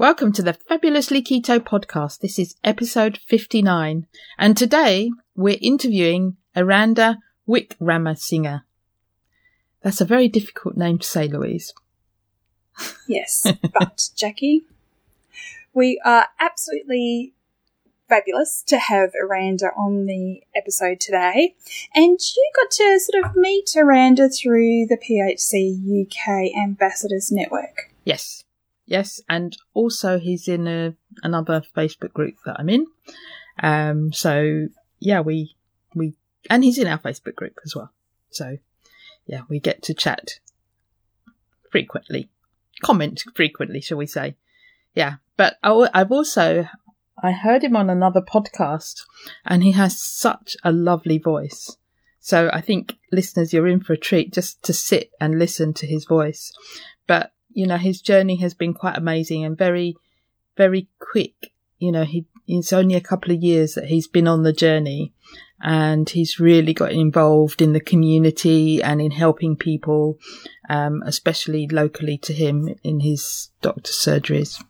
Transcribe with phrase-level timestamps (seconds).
[0.00, 2.20] Welcome to the Fabulously Keto podcast.
[2.20, 4.06] This is episode 59.
[4.38, 8.62] And today we're interviewing Aranda Wickramasinghe.
[9.82, 11.74] That's a very difficult name to say, Louise.
[13.06, 13.46] Yes,
[13.78, 14.62] but Jackie,
[15.74, 17.34] we are absolutely
[18.08, 21.56] fabulous to have Aranda on the episode today.
[21.94, 27.92] And you got to sort of meet Aranda through the PHC UK Ambassadors Network.
[28.06, 28.44] Yes.
[28.90, 32.86] Yes, and also he's in a, another Facebook group that I'm in.
[33.62, 34.66] Um, so
[34.98, 35.54] yeah, we
[35.94, 36.14] we
[36.50, 37.92] and he's in our Facebook group as well.
[38.30, 38.58] So
[39.26, 40.40] yeah, we get to chat
[41.70, 42.30] frequently,
[42.82, 44.34] comment frequently, shall we say?
[44.92, 46.66] Yeah, but I've also
[47.22, 49.02] I heard him on another podcast,
[49.46, 51.76] and he has such a lovely voice.
[52.18, 55.86] So I think listeners, you're in for a treat just to sit and listen to
[55.86, 56.52] his voice.
[57.06, 59.96] But you know, his journey has been quite amazing and very,
[60.56, 61.52] very quick.
[61.78, 65.12] You know, he, it's only a couple of years that he's been on the journey
[65.62, 70.18] and he's really got involved in the community and in helping people,
[70.68, 74.62] um, especially locally to him in his doctor's surgeries.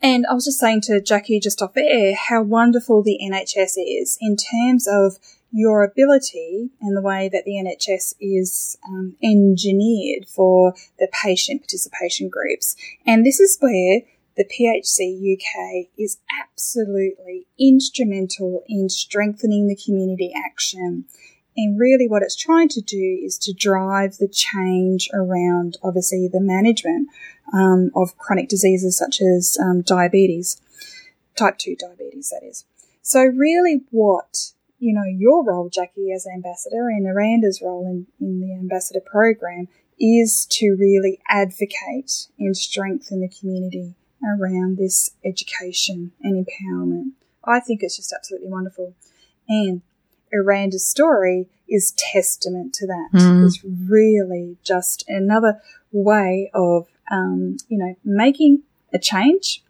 [0.00, 4.16] And I was just saying to Jackie just off air how wonderful the NHS is
[4.20, 5.18] in terms of
[5.50, 12.28] your ability and the way that the NHS is um, engineered for the patient participation
[12.28, 12.76] groups.
[13.06, 14.02] And this is where
[14.36, 21.06] the PHC UK is absolutely instrumental in strengthening the community action.
[21.56, 26.40] And really, what it's trying to do is to drive the change around, obviously, the
[26.40, 27.08] management
[27.52, 30.60] um, of chronic diseases such as um, diabetes,
[31.34, 32.64] type 2 diabetes, that is.
[33.02, 38.40] So, really, what you know, your role, Jackie, as ambassador, and Aranda's role in, in
[38.40, 39.68] the ambassador program
[40.00, 43.94] is to really advocate and strengthen the community
[44.24, 47.10] around this education and empowerment.
[47.44, 48.94] I think it's just absolutely wonderful.
[49.48, 49.82] And
[50.32, 53.08] Aranda's story is testament to that.
[53.14, 53.46] Mm.
[53.46, 55.60] It's really just another
[55.92, 58.62] way of, um, you know, making
[58.92, 59.62] a change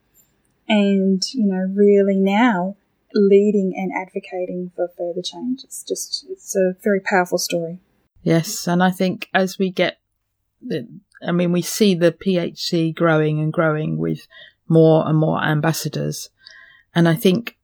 [0.69, 2.77] and, you know, really now
[3.15, 5.65] leading and advocating for further change.
[5.65, 7.79] It's just, it's a very powerful story.
[8.23, 8.67] Yes.
[8.67, 9.99] And I think as we get,
[11.23, 14.27] I mean, we see the PHC growing and growing with
[14.69, 16.31] more and more ambassadors.
[16.95, 17.57] And I think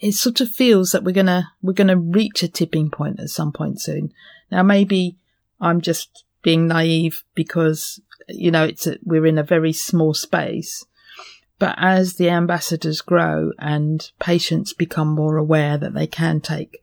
[0.00, 3.52] it sort of feels that we're to, we're to reach a tipping point at some
[3.52, 4.12] point soon.
[4.50, 5.18] Now, maybe
[5.60, 10.84] I'm just being naive because, you know, it's a, we're in a very small space
[11.58, 16.82] but as the ambassadors grow and patients become more aware that they can take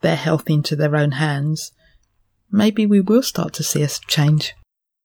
[0.00, 1.72] their health into their own hands,
[2.50, 4.54] maybe we will start to see a change.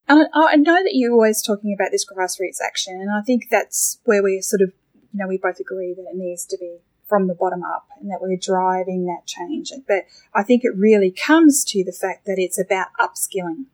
[0.07, 3.99] And I know that you're always talking about this grassroots action, and I think that's
[4.05, 4.71] where we sort of,
[5.13, 8.09] you know, we both agree that it needs to be from the bottom up and
[8.09, 9.71] that we're driving that change.
[9.87, 13.65] But I think it really comes to the fact that it's about upskilling.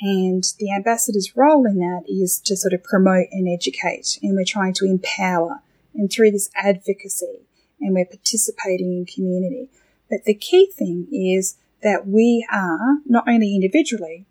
[0.00, 4.44] And the ambassador's role in that is to sort of promote and educate, and we're
[4.44, 5.62] trying to empower.
[5.94, 7.40] And through this advocacy,
[7.80, 9.68] and we're participating in community.
[10.08, 14.26] But the key thing is that we are not only individually,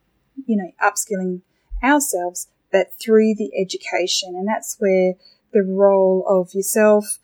[0.45, 1.41] you know, upskilling
[1.83, 4.35] ourselves, but through the education.
[4.35, 5.15] And that's where
[5.51, 7.19] the role of yourself,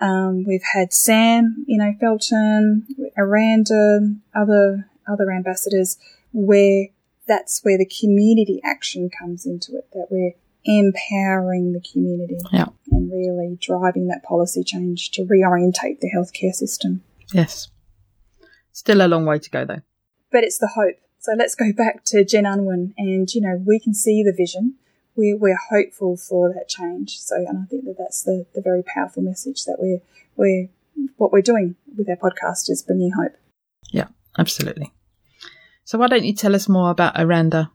[0.00, 2.86] um, we've had Sam, you know, Feltham,
[3.16, 5.98] Aranda, other, other ambassadors,
[6.32, 6.86] where
[7.26, 10.32] that's where the community action comes into it, that we're
[10.64, 12.66] empowering the community yeah.
[12.90, 17.02] and really driving that policy change to reorientate the healthcare system.
[17.32, 17.68] Yes.
[18.72, 19.82] Still a long way to go though.
[20.32, 20.96] But it's the hope.
[21.18, 24.74] So let's go back to Jen Unwin and, you know, we can see the vision.
[25.16, 27.18] we're, we're hopeful for that change.
[27.18, 30.00] So, and I think that that's the, the very powerful message that we're,
[30.36, 30.68] we're,
[31.16, 33.32] what we're doing with our podcast is bringing hope.
[33.90, 34.08] Yeah,
[34.38, 34.92] absolutely.
[35.86, 37.70] So why don't you tell us more about Aranda?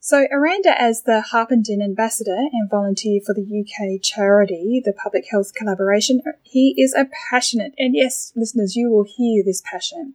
[0.00, 5.52] So Aranda, as the Harpenden ambassador and volunteer for the UK charity, the Public Health
[5.54, 10.14] Collaboration, he is a passionate, and yes, listeners, you will hear this passion,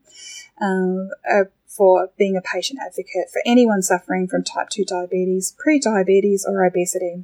[0.60, 6.44] um, uh, for being a patient advocate for anyone suffering from type 2 diabetes, pre-diabetes
[6.44, 7.24] or obesity.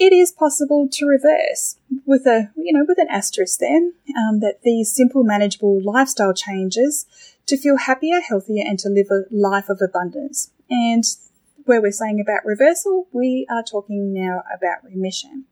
[0.00, 4.62] It is possible to reverse with a, you know, with an asterisk there, um, that
[4.64, 7.06] these simple, manageable lifestyle changes
[7.48, 10.50] to feel happier, healthier, and to live a life of abundance.
[10.70, 11.04] And
[11.64, 15.44] where we're saying about reversal, we are talking now about remission.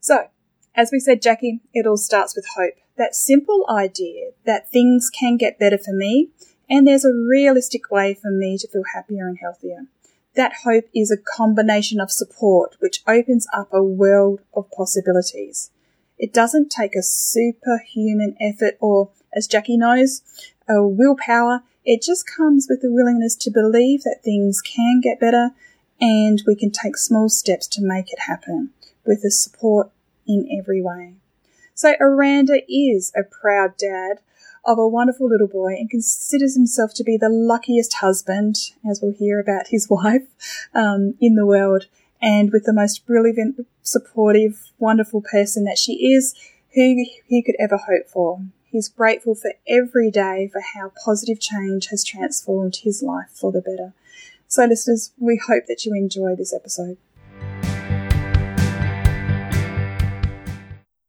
[0.00, 0.28] So,
[0.74, 2.74] as we said, Jackie, it all starts with hope.
[2.96, 6.30] That simple idea that things can get better for me
[6.68, 9.86] and there's a realistic way for me to feel happier and healthier.
[10.34, 15.70] That hope is a combination of support which opens up a world of possibilities.
[16.18, 20.22] It doesn't take a superhuman effort or, as Jackie knows,
[20.68, 21.62] a willpower.
[21.84, 25.50] It just comes with the willingness to believe that things can get better
[26.00, 28.70] and we can take small steps to make it happen
[29.04, 29.90] with the support
[30.26, 31.14] in every way.
[31.74, 34.20] So Aranda is a proud dad
[34.64, 38.56] of a wonderful little boy and considers himself to be the luckiest husband,
[38.88, 40.22] as we'll hear about his wife,
[40.74, 41.86] um, in the world,
[42.22, 46.34] and with the most brilliant, supportive, wonderful person that she is,
[46.74, 48.40] who he could ever hope for.
[48.74, 53.60] He's grateful for every day for how positive change has transformed his life for the
[53.60, 53.92] better.
[54.48, 56.96] So, listeners, we hope that you enjoy this episode.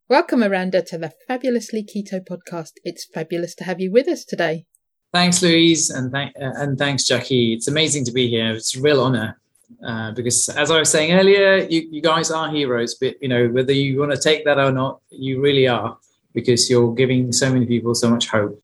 [0.08, 2.74] Welcome, Aranda, to the Fabulously Keto podcast.
[2.84, 4.68] It's fabulous to have you with us today.
[5.12, 7.54] Thanks, Louise, and, th- uh, and thanks, Jackie.
[7.54, 8.54] It's amazing to be here.
[8.54, 9.40] It's a real honor
[9.84, 12.94] uh, because, as I was saying earlier, you, you guys are heroes.
[12.94, 15.98] But you know, whether you want to take that or not, you really are
[16.36, 18.62] because you're giving so many people so much hope.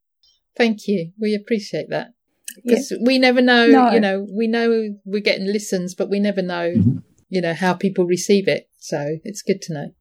[0.56, 1.12] Thank you.
[1.18, 2.14] We appreciate that
[2.62, 2.98] because yeah.
[3.04, 3.66] we never know.
[3.66, 3.90] No.
[3.90, 6.74] You know, we know we're getting listens, but we never know.
[6.76, 6.98] Mm-hmm.
[7.30, 8.68] You know how people receive it.
[8.78, 9.94] So it's good to know.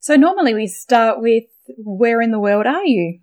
[0.00, 1.44] So normally we start with
[1.78, 3.20] where in the world are you?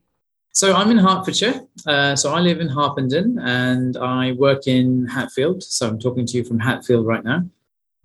[0.53, 1.61] So I'm in Hertfordshire.
[1.87, 5.63] Uh, so I live in Harpenden and I work in Hatfield.
[5.63, 7.43] So I'm talking to you from Hatfield right now.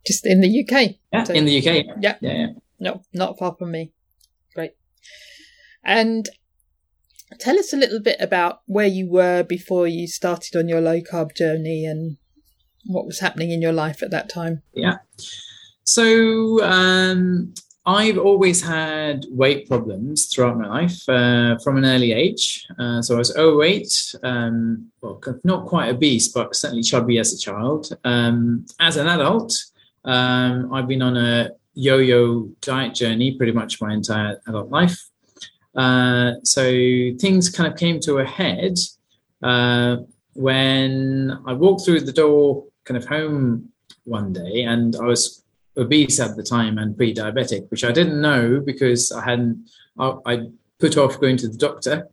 [0.07, 0.97] Just in the UK.
[1.13, 1.85] Yeah, so, in the UK.
[2.01, 2.17] Yeah.
[2.21, 2.47] Yeah, yeah.
[2.81, 3.93] No, not far from me.
[5.85, 6.29] And
[7.39, 11.01] tell us a little bit about where you were before you started on your low
[11.01, 12.17] carb journey and
[12.87, 14.63] what was happening in your life at that time.
[14.73, 14.97] Yeah.
[15.85, 17.55] So um,
[17.87, 22.67] I've always had weight problems throughout my life uh, from an early age.
[22.79, 27.39] Uh, so I was overweight, um, well, not quite obese, but certainly chubby as a
[27.39, 27.97] child.
[28.05, 29.55] Um, as an adult,
[30.05, 35.09] um, I've been on a yo yo diet journey pretty much my entire adult life.
[35.79, 36.63] Uh, so
[37.21, 38.77] things kind of came to a head
[39.45, 39.99] uh,
[40.35, 43.69] when I walked through the door kind of home
[44.03, 45.45] one day and I was
[45.77, 49.71] obese at the time and pre-diabetic, which I didn't know because I hadn't.
[50.01, 50.47] I, I
[50.81, 52.09] put off going to the doctor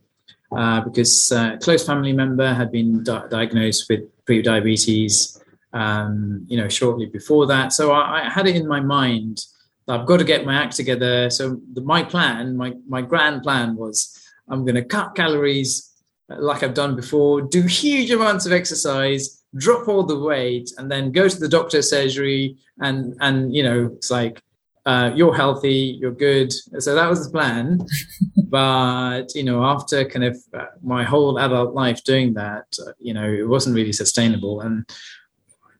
[0.52, 5.42] uh, because uh, a close family member had been di- diagnosed with pre-diabetes.
[5.72, 9.44] Um, you know, shortly before that, so I, I, had it in my mind
[9.88, 11.30] I've got to get my act together.
[11.30, 15.92] So the, my plan, my my grand plan was, I'm going to cut calories
[16.28, 21.12] like I've done before, do huge amounts of exercise, drop all the weight, and then
[21.12, 22.56] go to the doctor's surgery.
[22.80, 24.42] And and you know, it's like
[24.86, 26.52] uh, you're healthy, you're good.
[26.52, 27.80] So that was the plan.
[28.48, 33.14] but you know, after kind of uh, my whole adult life doing that, uh, you
[33.14, 34.60] know, it wasn't really sustainable.
[34.60, 34.88] And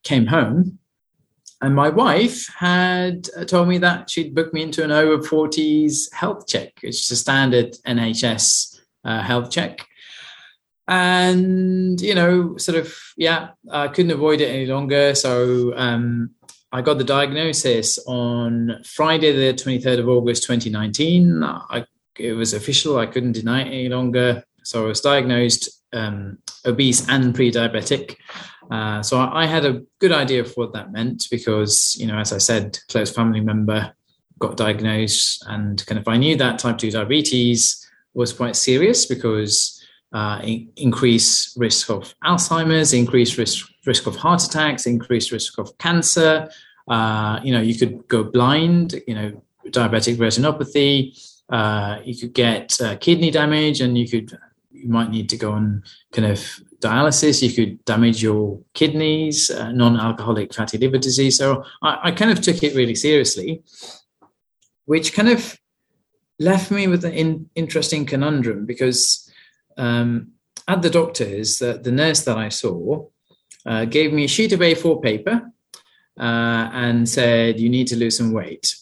[0.03, 0.79] came home,
[1.63, 6.13] and my wife had uh, told me that she'd booked me into an over 40s
[6.13, 9.87] health check, which is a standard NHS uh, health check.
[10.89, 15.17] And you know sort of yeah i couldn't avoid it any longer.
[15.17, 16.31] So um,
[16.71, 21.85] i got the diagnosis on friday the 23rd of august 2019 I,
[22.19, 22.99] it was official.
[22.99, 24.45] I couldn't deny it any longer.
[24.63, 28.17] So i was diagnosed um, obese and pre-diabetic
[28.71, 32.33] uh, so I, had a good idea of what that meant because you know as
[32.33, 33.93] i said close family member
[34.39, 39.77] got diagnosed and kind of i knew that type 2 diabetes was quite serious because
[40.13, 40.41] uh,
[40.77, 46.49] increase risk of Alzheimer's, increased risk risk of heart attacks, increased risk of cancer.
[46.89, 48.95] Uh, you know, you could go blind.
[49.07, 51.19] You know, diabetic retinopathy.
[51.51, 54.39] Uh, you could get uh, kidney damage, and you could
[54.71, 55.83] you might need to go on
[56.13, 57.43] kind of dialysis.
[57.43, 61.37] You could damage your kidneys, uh, non-alcoholic fatty liver disease.
[61.37, 63.63] So I, I kind of took it really seriously,
[64.85, 65.59] which kind of
[66.39, 69.31] left me with an in, interesting conundrum because
[69.77, 70.33] um,
[70.69, 73.07] at the doctor's, the, the nurse that I saw
[73.65, 75.51] uh, gave me a sheet of A4 paper
[76.19, 78.75] uh, and said, "You need to lose some weight,"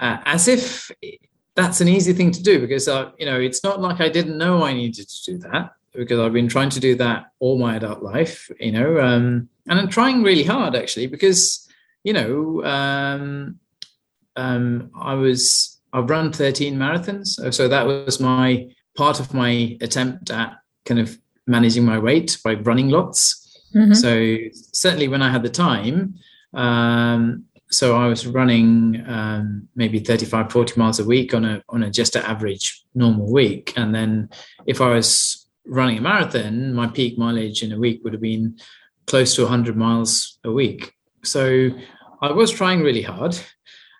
[0.00, 0.90] uh, as if
[1.54, 4.38] that's an easy thing to do because uh, you know it's not like I didn't
[4.38, 7.76] know I needed to do that because I've been trying to do that all my
[7.76, 11.68] adult life, you know, um, and I'm trying really hard actually because
[12.04, 13.58] you know um,
[14.36, 20.30] um, I was I've run 13 marathons, so that was my part of my attempt
[20.30, 23.42] at kind of managing my weight by running lots.
[23.74, 23.94] Mm-hmm.
[23.94, 24.36] So
[24.72, 26.14] certainly when I had the time,
[26.54, 31.82] um, so I was running um, maybe 35, 40 miles a week on a on
[31.82, 34.30] a just an average normal week, and then
[34.66, 38.58] if I was running a marathon, my peak mileage in a week would have been
[39.06, 40.94] close to 100 miles a week.
[41.22, 41.70] So
[42.22, 43.38] I was trying really hard.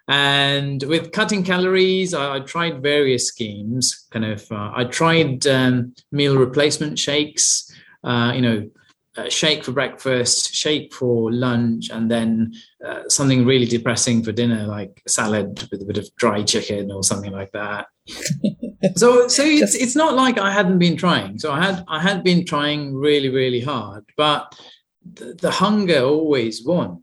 [0.09, 4.07] And with cutting calories, I, I tried various schemes.
[4.11, 7.73] Kind of, uh, I tried um, meal replacement shakes.
[8.05, 8.71] Uh, you know,
[9.17, 12.53] uh, shake for breakfast, shake for lunch, and then
[12.85, 17.03] uh, something really depressing for dinner, like salad with a bit of dry chicken or
[17.03, 17.87] something like that.
[18.97, 21.39] so, so it's it's not like I hadn't been trying.
[21.39, 24.55] So I had I had been trying really really hard, but
[25.15, 27.03] the, the hunger always won.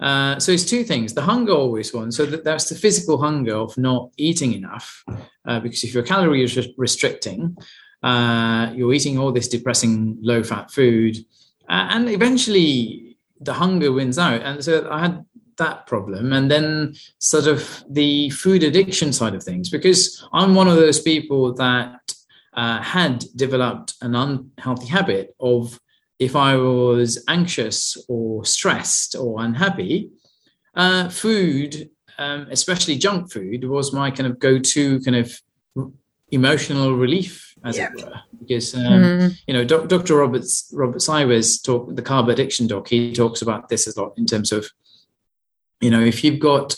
[0.00, 2.10] Uh, so it's two things: the hunger always won.
[2.10, 5.04] So that, that's the physical hunger of not eating enough,
[5.46, 7.56] uh, because if you're calorie restricting,
[8.04, 11.16] uh, you're eating all this depressing low fat food,
[11.68, 14.42] and eventually the hunger wins out.
[14.42, 15.24] And so I had
[15.56, 16.32] that problem.
[16.32, 21.00] And then sort of the food addiction side of things, because I'm one of those
[21.00, 22.00] people that
[22.52, 25.80] uh, had developed an unhealthy habit of
[26.18, 30.10] if I was anxious or stressed or unhappy,
[30.74, 35.40] uh, food, um, especially junk food, was my kind of go to kind of
[36.30, 37.90] emotional relief, as yeah.
[37.94, 38.20] it were.
[38.38, 39.38] Because um, mm.
[39.46, 40.16] you know, Do- Dr.
[40.16, 42.88] Roberts Robert Cywes talk the carb addiction doc.
[42.88, 44.70] He talks about this a lot in terms of,
[45.80, 46.76] you know, if you've got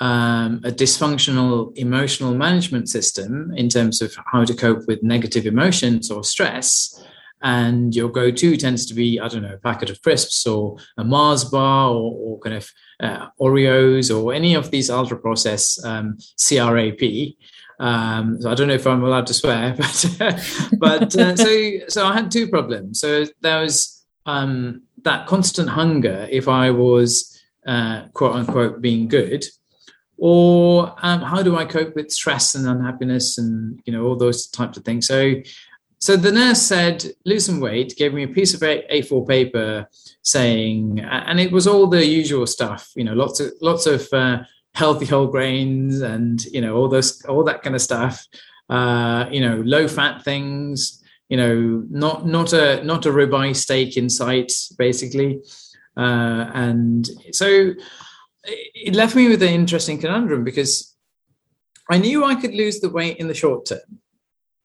[0.00, 6.10] um, a dysfunctional emotional management system in terms of how to cope with negative emotions
[6.10, 7.02] or stress,
[7.40, 11.04] and your go-to tends to be I don't know a packet of crisps or a
[11.04, 12.70] Mars bar or, or kind of
[13.00, 17.00] uh, Oreos or any of these ultra processed um, CRAP.
[17.80, 20.06] Um, so I don't know if I'm allowed to swear, but
[20.78, 23.00] but uh, so so I had two problems.
[23.00, 29.44] So there was um, that constant hunger if I was uh, quote unquote being good,
[30.16, 34.48] or um, how do I cope with stress and unhappiness and you know all those
[34.48, 35.06] types of things.
[35.06, 35.34] So
[36.00, 39.88] so the nurse said lose some weight, gave me a piece of A4 paper
[40.22, 44.38] saying, and it was all the usual stuff, you know, lots of lots of uh,
[44.74, 48.26] healthy whole grains and you know all those all that kind of stuff.
[48.68, 53.96] Uh, you know low fat things you know not not a not a ribeye steak
[53.96, 55.40] in sight basically.
[55.96, 57.72] Uh, and so
[58.44, 60.94] it left me with an interesting conundrum because
[61.90, 63.98] i knew i could lose the weight in the short term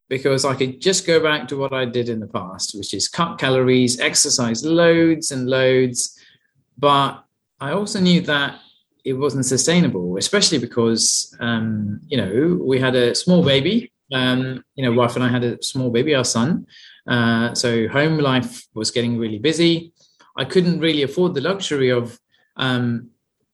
[0.10, 3.07] because i could just go back to what i did in the past which is
[3.07, 6.17] cut calories exercise loads and loads.
[6.77, 7.24] But
[7.60, 8.60] i also knew that
[9.03, 13.91] it wasn't sustainable, especially because um, you know we had a small baby.
[14.12, 16.67] Um, you know, wife and I had a small baby, our son.
[17.07, 19.91] Uh, so home life was getting really busy.
[20.38, 22.19] I couldn't really afford the luxury of
[22.57, 23.10] um,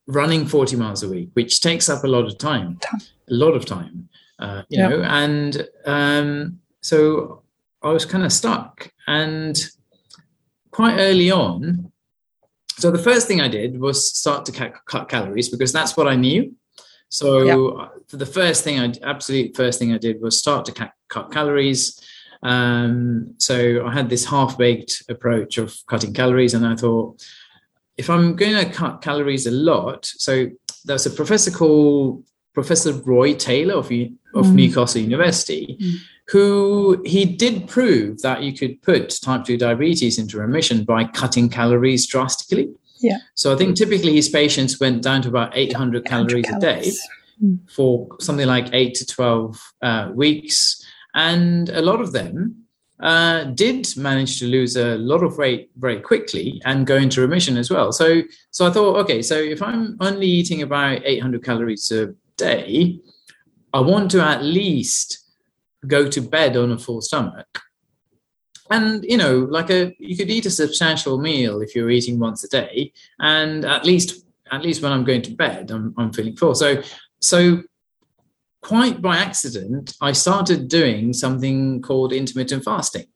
[0.06, 3.64] running 40 miles a week, which takes up a lot of time, a lot of
[3.64, 4.08] time.
[4.38, 4.90] Uh, you yep.
[4.90, 7.42] know, and um, so
[7.82, 8.90] I was kind of stuck.
[9.06, 9.58] And
[10.70, 11.89] quite early on,
[12.80, 16.08] so the first thing I did was start to cut, cut calories because that's what
[16.08, 16.54] I knew.
[17.08, 17.90] So yep.
[18.10, 22.00] the first thing I absolute first thing I did was start to cut, cut calories.
[22.42, 27.22] Um, so I had this half baked approach of cutting calories, and I thought
[27.98, 30.48] if I'm going to cut calories a lot, so
[30.84, 34.54] there's a professor called Professor Roy Taylor of, of mm.
[34.54, 35.98] Newcastle University, mm
[36.30, 41.48] who he did prove that you could put type 2 diabetes into remission by cutting
[41.48, 42.72] calories drastically.
[43.00, 43.18] Yeah.
[43.34, 46.62] So I think typically his patients went down to about 800 calories, calories.
[46.62, 46.92] a day
[47.42, 47.58] mm.
[47.70, 50.84] for something like 8 to 12 uh, weeks.
[51.14, 52.64] And a lot of them
[53.00, 57.56] uh, did manage to lose a lot of weight very quickly and go into remission
[57.56, 57.90] as well.
[57.90, 58.22] So,
[58.52, 63.00] so I thought, okay, so if I'm only eating about 800 calories a day,
[63.72, 65.20] I want to at least
[65.86, 67.60] go to bed on a full stomach.
[68.70, 72.44] and you know like a you could eat a substantial meal if you're eating once
[72.44, 76.36] a day and at least at least when i'm going to bed i'm, I'm feeling
[76.36, 76.82] full so
[77.20, 77.62] so
[78.62, 83.06] quite by accident i started doing something called intermittent fasting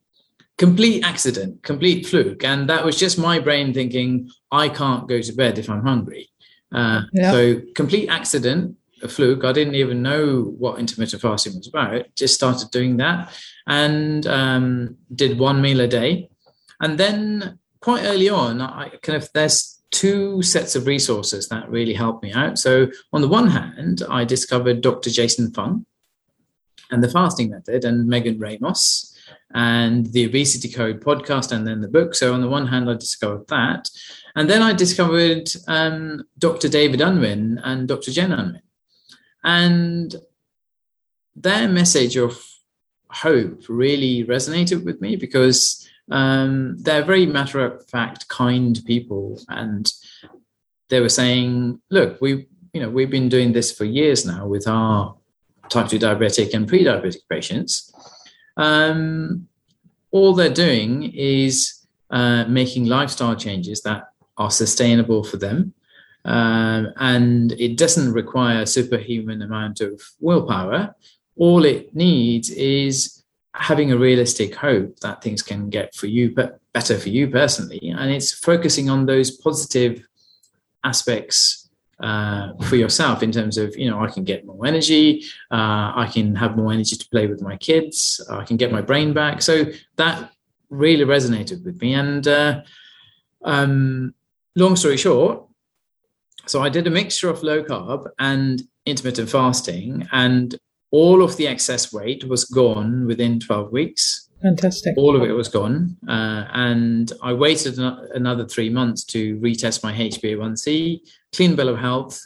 [0.59, 5.33] complete accident complete fluke and that was just my brain thinking i can't go to
[5.33, 6.29] bed if i'm hungry
[6.73, 7.31] uh, yeah.
[7.31, 12.35] so complete accident a fluke i didn't even know what intermittent fasting was about just
[12.35, 13.33] started doing that
[13.67, 16.29] and um, did one meal a day.
[16.81, 21.95] And then quite early on, I kind of there's two sets of resources that really
[21.95, 22.59] helped me out.
[22.59, 25.11] So on the one hand, I discovered Dr.
[25.11, 25.87] Jason Fung
[26.91, 29.17] and the fasting method and Megan Ramos
[29.55, 32.15] and the obesity code podcast and then the book.
[32.15, 33.89] So on the one hand, I discovered that.
[34.35, 36.69] And then I discovered um, Dr.
[36.69, 38.11] David Unwin and Dr.
[38.11, 38.63] Jen Unwin.
[39.45, 40.17] And
[41.37, 42.43] their message of
[43.11, 49.93] hope really resonated with me because um, they're very matter of fact, kind people, and
[50.89, 54.67] they were saying, "Look, we, you know, we've been doing this for years now with
[54.67, 55.17] our
[55.69, 57.93] type two diabetic and pre-diabetic patients.
[58.57, 59.49] Um,
[60.11, 65.75] all they're doing is uh, making lifestyle changes that are sustainable for them."
[66.25, 70.95] Um, and it doesn't require a superhuman amount of willpower.
[71.37, 73.23] All it needs is
[73.55, 77.95] having a realistic hope that things can get for you but better for you personally.
[77.97, 80.07] And it's focusing on those positive
[80.83, 81.69] aspects
[82.01, 86.11] uh, for yourself in terms of you know i can get more energy uh, i
[86.13, 89.41] can have more energy to play with my kids i can get my brain back.
[89.41, 90.35] So that
[90.75, 91.95] really resonated with me.
[91.95, 92.63] And uh,
[93.45, 94.15] um,
[94.57, 95.45] long story short
[96.47, 100.59] so i did a mixture of low carb and intermittent fasting and
[100.95, 104.31] all of the excess weight was gone within 12 weeks.
[104.41, 104.97] Fantastic.
[104.97, 105.97] All of it was gone.
[106.09, 107.81] Uh, and I waited
[108.15, 111.01] another three months to retest my HbA1c,
[111.35, 112.21] clean bill of health.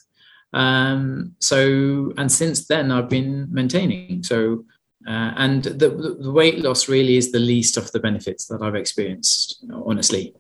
[0.53, 4.23] Um, so, and since then, I've been maintaining.
[4.23, 4.67] So,
[5.09, 8.75] uh, and the, the weight loss really is the least of the benefits that I've
[8.75, 10.35] experienced, honestly.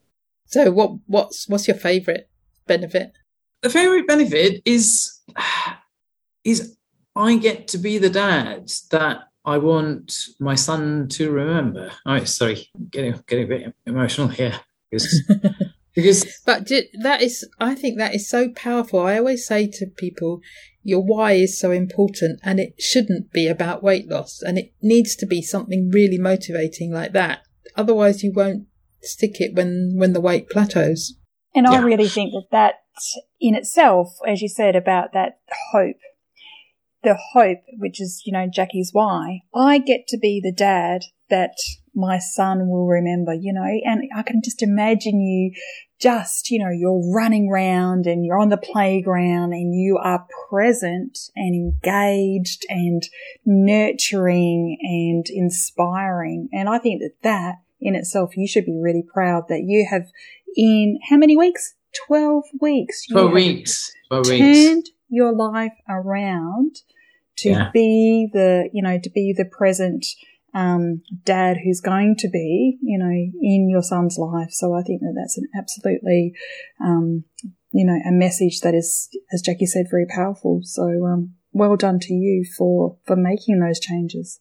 [0.44, 2.28] So, what what's what's your favorite
[2.66, 3.12] benefit?
[3.62, 5.20] The favorite benefit is
[6.44, 6.76] is
[7.16, 11.90] I get to be the dad that I want my son to remember.
[12.06, 15.22] Oh, sorry, getting getting a bit emotional here because
[15.94, 16.68] because but
[17.02, 19.00] that is I think that is so powerful.
[19.00, 20.40] I always say to people,
[20.82, 25.16] your why is so important, and it shouldn't be about weight loss, and it needs
[25.16, 27.40] to be something really motivating like that.
[27.74, 28.66] Otherwise, you won't
[29.02, 31.14] stick it when when the weight plateaus.
[31.54, 31.78] And yeah.
[31.78, 32.74] I really think that that
[33.40, 35.40] in itself, as you said about that
[35.72, 35.96] hope
[37.02, 41.54] the hope, which is, you know, Jackie's why, I get to be the dad that
[41.94, 45.52] my son will remember, you know, and I can just imagine you
[46.00, 51.18] just, you know, you're running around and you're on the playground and you are present
[51.34, 53.02] and engaged and
[53.44, 56.48] nurturing and inspiring.
[56.52, 60.08] And I think that that in itself, you should be really proud that you have
[60.56, 61.74] in how many weeks?
[62.06, 63.06] 12 weeks.
[63.10, 63.92] 12 weeks.
[64.08, 66.76] 12 turned weeks your life around
[67.36, 67.70] to yeah.
[67.72, 70.04] be the, you know, to be the present
[70.54, 74.50] um, dad who's going to be, you know, in your son's life.
[74.50, 76.34] So I think that that's an absolutely,
[76.84, 77.24] um,
[77.72, 80.60] you know, a message that is, as Jackie said, very powerful.
[80.64, 84.38] So um, well done to you for for making those changes.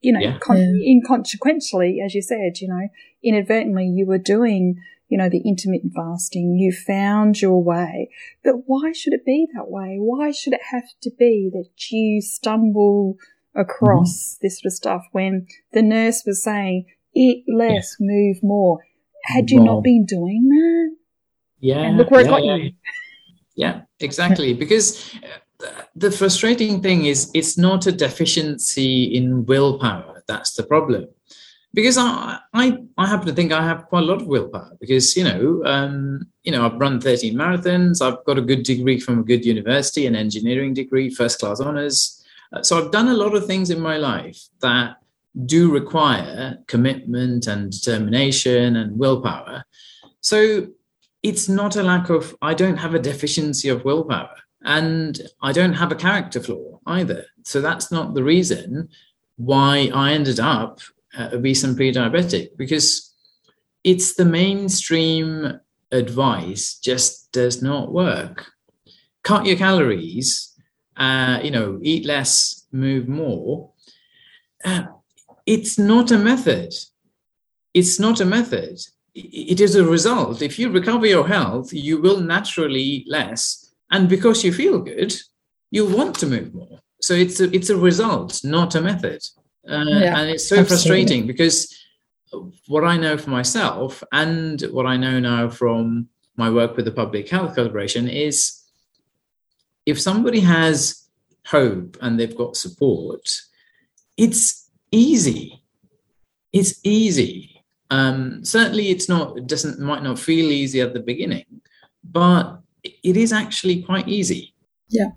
[0.00, 0.38] You know, yeah.
[0.38, 0.94] con- yeah.
[0.94, 2.88] inconsequentially, as you said, you know,
[3.22, 4.76] inadvertently you were doing
[5.12, 8.08] you know, the intermittent fasting, you found your way.
[8.42, 9.98] But why should it be that way?
[9.98, 13.16] Why should it have to be that you stumble
[13.54, 14.46] across mm-hmm.
[14.46, 18.06] this sort of stuff when the nurse was saying, eat less, yeah.
[18.06, 18.78] move more?
[19.24, 19.66] Had you more.
[19.66, 20.96] not been doing that?
[21.60, 21.80] Yeah.
[21.80, 22.56] And look where yeah, it got yeah.
[22.56, 22.70] you.
[23.54, 24.54] Yeah, exactly.
[24.64, 25.14] because
[25.94, 30.22] the frustrating thing is it's not a deficiency in willpower.
[30.26, 31.06] That's the problem
[31.74, 35.16] because I, I I happen to think I have quite a lot of willpower because
[35.16, 38.02] you know um, you know I've run 13 marathons.
[38.02, 42.24] I've got a good degree from a good university an engineering degree first class honors.
[42.52, 44.96] Uh, so I've done a lot of things in my life that
[45.46, 49.64] do require commitment and determination and willpower.
[50.20, 50.68] So
[51.22, 55.74] it's not a lack of I don't have a deficiency of willpower and I don't
[55.74, 57.24] have a character flaw either.
[57.44, 58.88] So that's not the reason
[59.36, 60.80] why I ended up
[61.16, 63.14] uh, obese and pre-diabetic because
[63.84, 68.46] it's the mainstream advice just does not work.
[69.22, 70.54] Cut your calories,
[70.96, 73.70] uh, you know, eat less, move more.
[74.64, 74.84] Uh,
[75.46, 76.72] it's not a method.
[77.74, 78.78] it's not a method.
[79.14, 80.42] It is a result.
[80.42, 83.72] If you recover your health, you will naturally eat less.
[83.90, 85.14] And because you feel good,
[85.70, 86.80] you'll want to move more.
[87.00, 89.22] So it's a, it's a result, not a method.
[89.68, 90.66] Uh, yeah, and it's so absolutely.
[90.66, 91.74] frustrating because
[92.66, 96.92] what I know for myself and what I know now from my work with the
[96.92, 98.62] Public Health Collaboration is
[99.86, 101.06] if somebody has
[101.46, 103.40] hope and they've got support,
[104.16, 105.62] it's easy.
[106.52, 107.62] It's easy.
[107.90, 109.36] Um, certainly, it's not.
[109.36, 111.44] It doesn't might not feel easy at the beginning,
[112.02, 114.54] but it is actually quite easy.
[114.88, 115.10] Yeah,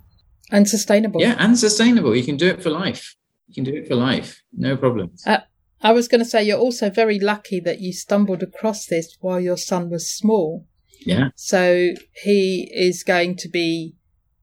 [0.52, 1.22] and sustainable.
[1.22, 2.16] Yeah, and sustainable.
[2.16, 3.16] You can do it for life.
[3.48, 4.42] You can do it for life.
[4.54, 5.26] No problems.
[5.26, 5.40] Uh,
[5.82, 9.40] I was going to say you're also very lucky that you stumbled across this while
[9.40, 10.66] your son was small.
[11.06, 11.30] Yeah.
[11.36, 11.90] So
[12.24, 13.96] he is going to be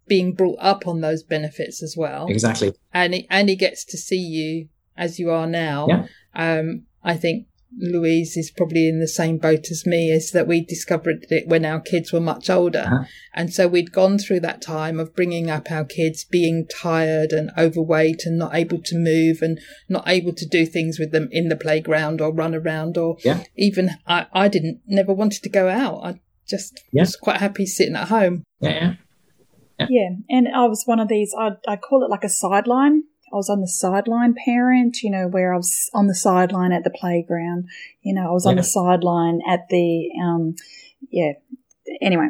[0.07, 2.27] being brought up on those benefits as well.
[2.29, 2.73] Exactly.
[2.93, 5.87] And he, and he gets to see you as you are now.
[5.88, 6.07] Yeah.
[6.35, 7.47] Um, I think
[7.78, 11.64] Louise is probably in the same boat as me is that we discovered it when
[11.64, 12.85] our kids were much older.
[12.87, 13.04] Uh-huh.
[13.35, 17.50] And so we'd gone through that time of bringing up our kids being tired and
[17.56, 19.58] overweight and not able to move and
[19.88, 23.44] not able to do things with them in the playground or run around or yeah.
[23.56, 26.04] even I, I didn't never wanted to go out.
[26.04, 27.02] I just yeah.
[27.02, 28.44] was quite happy sitting at home.
[28.61, 28.94] Yeah, yeah.
[29.78, 29.87] Yeah.
[29.88, 30.08] yeah.
[30.28, 33.49] And I was one of these, I, I call it like a sideline I was
[33.49, 37.68] on the sideline parent, you know, where I was on the sideline at the playground.
[38.03, 38.51] You know, I was yeah.
[38.51, 40.55] on the sideline at the, um,
[41.11, 41.33] yeah.
[42.01, 42.29] Anyway,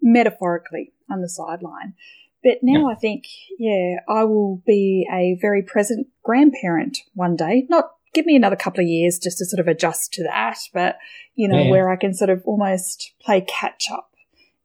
[0.00, 1.94] metaphorically on the sideline.
[2.42, 2.92] But now yeah.
[2.92, 3.24] I think,
[3.58, 7.66] yeah, I will be a very present grandparent one day.
[7.68, 10.96] Not give me another couple of years just to sort of adjust to that, but
[11.34, 11.70] you know, yeah.
[11.70, 14.15] where I can sort of almost play catch up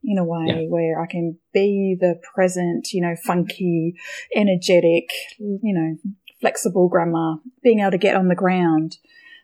[0.03, 0.67] in a way yeah.
[0.67, 3.95] where I can be the present, you know, funky,
[4.35, 5.09] energetic,
[5.39, 5.97] you know,
[6.39, 8.97] flexible grandma, being able to get on the ground.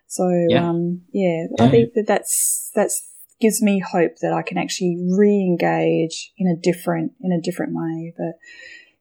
[0.07, 0.69] So, yeah.
[0.69, 3.03] um, yeah, yeah, I think that that's, that's
[3.39, 8.13] gives me hope that I can actually re-engage in a different, in a different way.
[8.17, 8.39] But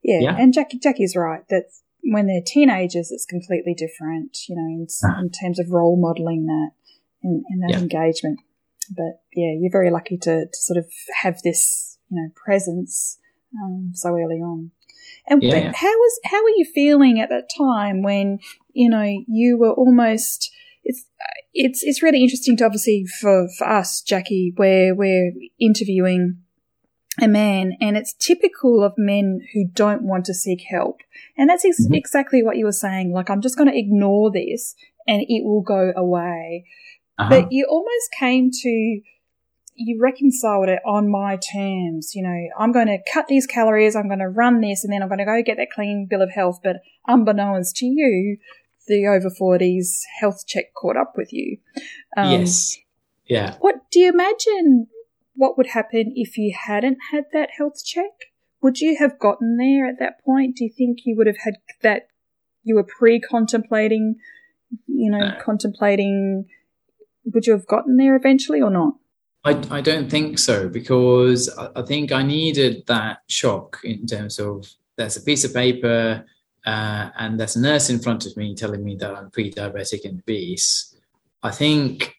[0.03, 0.37] yeah, yeah.
[0.37, 1.65] and Jackie, Jackie's right that
[2.03, 5.21] when they're teenagers, it's completely different, you know, in, uh-huh.
[5.21, 6.71] in terms of role modeling that
[7.23, 8.41] and, in that engagement.
[8.95, 10.87] But yeah, you're very lucky to, to sort of
[11.23, 13.19] have this, you know, presence
[13.63, 14.71] um, so early on.
[15.29, 18.39] And yeah, how was how were you feeling at that time when
[18.73, 20.53] you know you were almost?
[20.85, 21.05] It's
[21.53, 26.43] it's it's really interesting to obviously for for us, Jackie, where we're interviewing
[27.21, 31.01] a man, and it's typical of men who don't want to seek help,
[31.37, 31.95] and that's ex- mm-hmm.
[31.95, 33.13] exactly what you were saying.
[33.13, 34.77] Like I'm just going to ignore this,
[35.09, 36.67] and it will go away.
[37.19, 37.31] Uh-huh.
[37.31, 39.01] But you almost came to
[39.79, 42.15] you reconciled it on my terms.
[42.15, 45.03] You know, I'm going to cut these calories, I'm going to run this, and then
[45.03, 46.61] I'm going to go get that clean bill of health.
[46.63, 46.77] But
[47.07, 48.39] unbeknownst to you,
[48.87, 51.59] the over 40s health check caught up with you.
[52.17, 52.77] Um, yes.
[53.27, 53.57] Yeah.
[53.61, 54.87] What do you imagine
[55.35, 58.31] what would happen if you hadn't had that health check?
[58.63, 60.57] Would you have gotten there at that point?
[60.57, 62.09] Do you think you would have had that?
[62.63, 64.17] You were pre contemplating,
[64.87, 65.37] you know, no.
[65.41, 66.47] contemplating.
[67.33, 68.95] Would you have gotten there eventually or not?
[69.45, 74.39] I, I don't think so because I, I think I needed that shock in terms
[74.39, 76.25] of there's a piece of paper
[76.65, 80.19] uh, and there's a nurse in front of me telling me that I'm pre-diabetic and
[80.19, 80.97] obese.
[81.43, 82.17] I think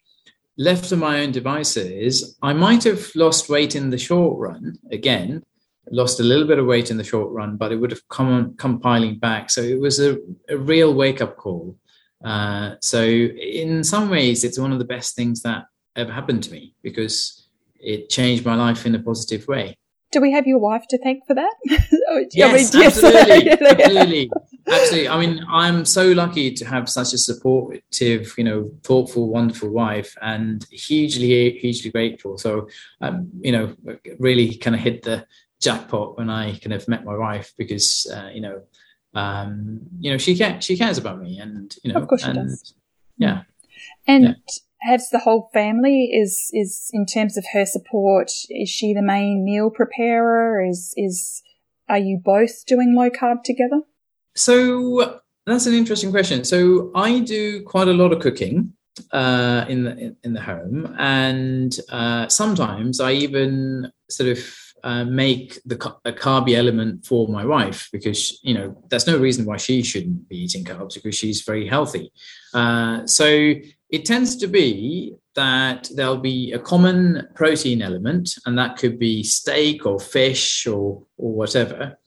[0.57, 5.43] left to my own devices, I might have lost weight in the short run again,
[5.91, 8.55] lost a little bit of weight in the short run, but it would have come
[8.55, 9.49] come piling back.
[9.49, 10.17] So it was a,
[10.47, 11.75] a real wake up call.
[12.23, 16.51] Uh, so in some ways, it's one of the best things that ever happened to
[16.51, 17.47] me because
[17.79, 19.77] it changed my life in a positive way.
[20.11, 21.53] Do we have your wife to thank for that?
[22.09, 24.31] oh, yes, absolutely, absolutely,
[24.65, 25.09] absolutely.
[25.09, 30.15] I mean, I'm so lucky to have such a supportive, you know, thoughtful, wonderful wife,
[30.21, 32.37] and hugely, hugely grateful.
[32.37, 32.69] So,
[33.01, 33.75] um, you know,
[34.17, 35.25] really kind of hit the
[35.59, 38.61] jackpot when I kind of met my wife because, uh, you know,
[39.17, 42.29] um, you know, she cares, she cares about me, and you know, of course she
[42.29, 42.73] and, does.
[43.17, 43.43] Yeah,
[44.07, 44.23] and.
[44.23, 44.33] Yeah.
[44.81, 49.43] Has the whole family is is in terms of her support is she the main
[49.43, 50.63] meal preparer?
[50.63, 51.41] Is is
[51.89, 53.81] are you both doing low carb together?
[54.35, 56.43] So that's an interesting question.
[56.43, 58.73] So i do quite a lot of cooking
[59.11, 64.39] uh, in the in, in, the home and uh, sometimes i even sort of
[64.83, 69.45] uh, make the a carby element for my wife because you know there's no reason
[69.45, 72.11] why she shouldn't be eating carbs because she's very healthy
[72.53, 73.53] uh, so
[73.89, 79.23] it tends to be that there'll be a common protein element, and that could be
[79.23, 81.97] steak or fish or or whatever,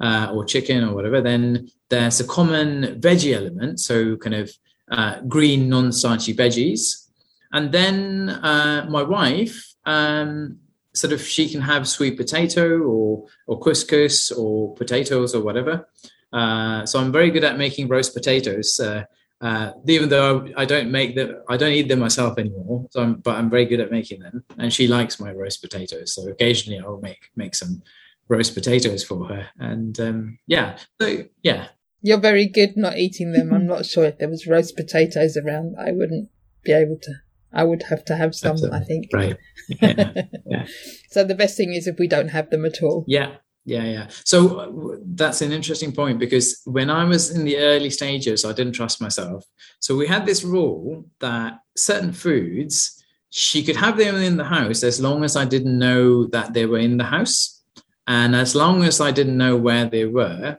[0.00, 1.20] uh, or chicken or whatever.
[1.20, 4.52] Then there's a common veggie element, so kind of
[4.90, 7.08] uh, green non-starchy veggies,
[7.52, 10.58] and then uh, my wife um,
[10.94, 15.88] sort of she can have sweet potato or or couscous or potatoes or whatever.
[16.32, 18.80] Uh, so I'm very good at making roast potatoes.
[18.80, 19.04] Uh,
[19.40, 22.86] uh, even though I don't make them, I don't eat them myself anymore.
[22.90, 26.14] So, I'm, but I'm very good at making them, and she likes my roast potatoes.
[26.14, 27.82] So occasionally I'll make make some
[28.28, 31.68] roast potatoes for her, and um, yeah, so yeah.
[32.00, 33.52] You're very good not eating them.
[33.52, 36.28] I'm not sure if there was roast potatoes around, I wouldn't
[36.62, 37.14] be able to.
[37.54, 38.52] I would have to have some.
[38.52, 38.78] Absolutely.
[38.78, 39.10] I think.
[39.12, 39.36] Right.
[39.80, 40.12] Yeah.
[40.44, 40.66] yeah.
[41.08, 43.04] so the best thing is if we don't have them at all.
[43.08, 44.08] Yeah, yeah, yeah.
[44.24, 48.52] So uh, that's an interesting point because when I was in the early stages, I
[48.52, 49.44] didn't trust myself.
[49.80, 53.02] So we had this rule that certain foods
[53.36, 56.66] she could have them in the house as long as I didn't know that they
[56.66, 57.62] were in the house,
[58.06, 60.58] and as long as I didn't know where they were.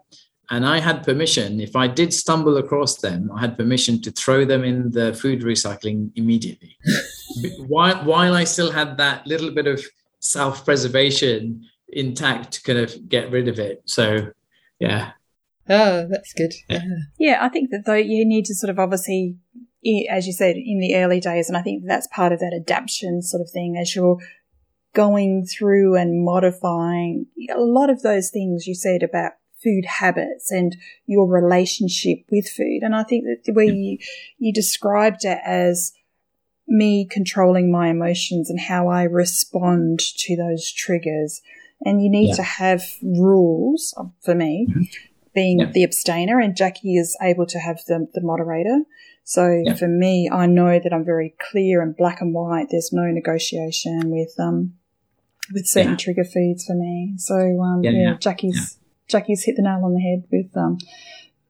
[0.50, 4.46] And I had permission, if I did stumble across them, I had permission to throw
[4.46, 6.78] them in the food recycling immediately.
[7.68, 9.84] while, while I still had that little bit of
[10.20, 13.82] self preservation intact to kind of get rid of it.
[13.86, 14.32] So,
[14.80, 15.12] yeah.
[15.68, 16.54] Oh, that's good.
[16.70, 16.84] Yeah.
[17.18, 19.38] yeah, I think that though you need to sort of obviously,
[20.10, 23.22] as you said, in the early days, and I think that's part of that adaptation
[23.22, 24.20] sort of thing as you're
[24.94, 29.34] going through and modifying a lot of those things you said about
[29.66, 32.84] food habits and your relationship with food.
[32.84, 33.98] And I think that where you,
[34.38, 35.92] you described it as
[36.68, 41.42] me controlling my emotions and how I respond to those triggers
[41.84, 42.36] and you need yeah.
[42.36, 44.82] to have rules for me, mm-hmm.
[45.34, 45.72] being yeah.
[45.72, 48.82] the abstainer, and Jackie is able to have the, the moderator.
[49.24, 49.74] So yeah.
[49.74, 52.68] for me, I know that I'm very clear and black and white.
[52.70, 54.76] There's no negotiation with um
[55.54, 57.14] with certain trigger foods for me.
[57.18, 60.78] So um, yeah, Jackie's Jackie's hit the nail on the head with um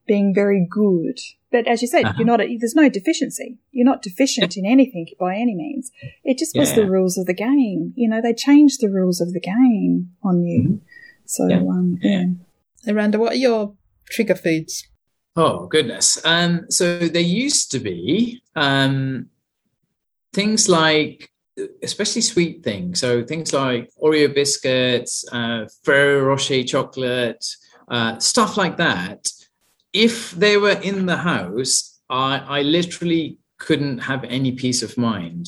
[0.08, 1.20] being very good.
[1.52, 2.16] But as you said, uh-huh.
[2.18, 3.58] you're not, a, there's no deficiency.
[3.72, 5.90] You're not deficient in anything by any means.
[6.24, 6.76] It just was yeah.
[6.76, 7.94] the rules of the game.
[7.96, 10.62] You know, they changed the rules of the game on you.
[10.62, 10.76] Mm-hmm.
[11.26, 11.58] So, yeah.
[11.58, 12.26] Um, yeah.
[12.88, 13.74] Aranda, what are your
[14.10, 14.86] trigger foods?
[15.36, 16.24] Oh, goodness.
[16.26, 19.30] Um, so there used to be um,
[20.34, 21.32] things like,
[21.82, 23.00] especially sweet things.
[23.00, 27.46] So things like Oreo biscuits, uh, Ferrero Rocher chocolate,
[27.88, 29.28] uh, stuff like that
[29.96, 35.48] if they were in the house, I, I literally couldn't have any peace of mind.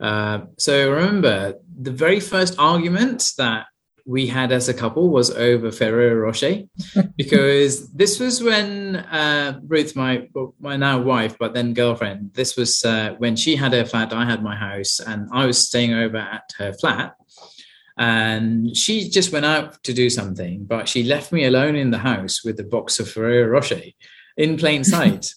[0.00, 3.66] Uh, so remember, the very first argument that
[4.04, 6.62] we had as a couple was over Ferrero Rocher,
[7.16, 10.28] because this was when uh, Ruth, my
[10.60, 14.24] my now wife, but then girlfriend, this was uh, when she had her flat, I
[14.24, 17.14] had my house, and I was staying over at her flat
[17.98, 21.98] and she just went out to do something, but she left me alone in the
[21.98, 23.82] house with a box of Ferrero Rocher
[24.36, 25.34] in plain sight.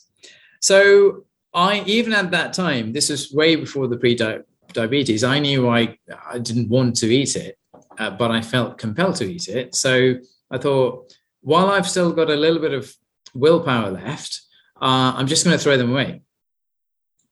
[0.61, 5.23] so I, even at that time, this was way before the pre-diabetes.
[5.23, 5.97] I knew I,
[6.29, 7.57] I didn't want to eat it,
[7.97, 9.75] uh, but I felt compelled to eat it.
[9.75, 10.15] So
[10.51, 12.93] I thought, while I've still got a little bit of
[13.33, 14.41] willpower left,
[14.81, 16.21] uh, I'm just going to throw them away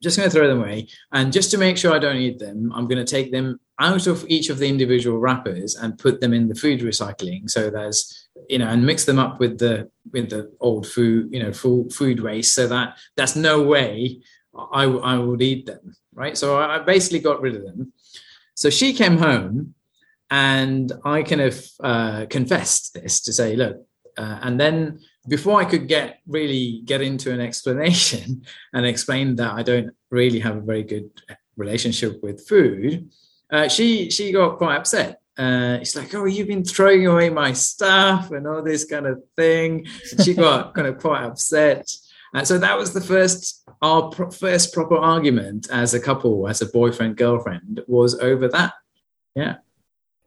[0.03, 0.89] just going to throw them away.
[1.13, 4.05] And just to make sure I don't eat them, I'm going to take them out
[4.05, 7.49] of each of the individual wrappers and put them in the food recycling.
[7.49, 11.41] So there's, you know, and mix them up with the with the old food, you
[11.41, 12.53] know, full food waste.
[12.53, 14.19] So that that's no way
[14.53, 16.37] I, I would eat them, right?
[16.37, 17.93] So I basically got rid of them.
[18.55, 19.73] So she came home,
[20.33, 23.85] and I kind of uh, confessed this to say, look,
[24.17, 28.41] uh, and then before I could get really get into an explanation
[28.73, 31.11] and explain that I don't really have a very good
[31.55, 33.11] relationship with food,
[33.51, 35.21] uh, she she got quite upset.
[35.37, 39.21] Uh, it's like, oh, you've been throwing away my stuff and all this kind of
[39.35, 39.85] thing.
[40.23, 41.91] She got kind of quite upset.
[42.33, 46.63] And so that was the first our pro- first proper argument as a couple, as
[46.63, 48.73] a boyfriend girlfriend, was over that.
[49.35, 49.57] Yeah.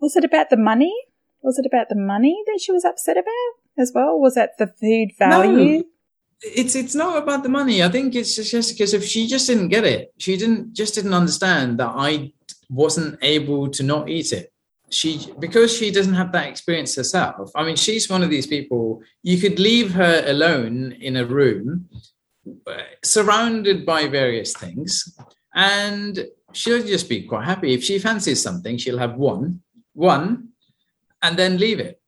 [0.01, 0.95] Was it about the money?
[1.43, 3.67] Was it about the money that she was upset about?
[3.79, 4.19] as well?
[4.19, 5.79] Was that the food value?
[5.79, 5.85] No,
[6.43, 7.83] it's it's not about the money.
[7.83, 11.15] I think it's just because if she just didn't get it, she didn't just didn't
[11.15, 12.33] understand that I
[12.69, 14.53] wasn't able to not eat it.
[14.91, 17.51] She because she doesn't have that experience herself.
[17.55, 19.03] I mean, she's one of these people.
[19.23, 21.89] You could leave her alone in a room,
[22.67, 25.19] uh, surrounded by various things,
[25.55, 27.75] and she'll just be quite happy.
[27.75, 29.63] If she fancies something, she'll have one,
[29.97, 30.51] one,
[31.23, 32.01] and then leave it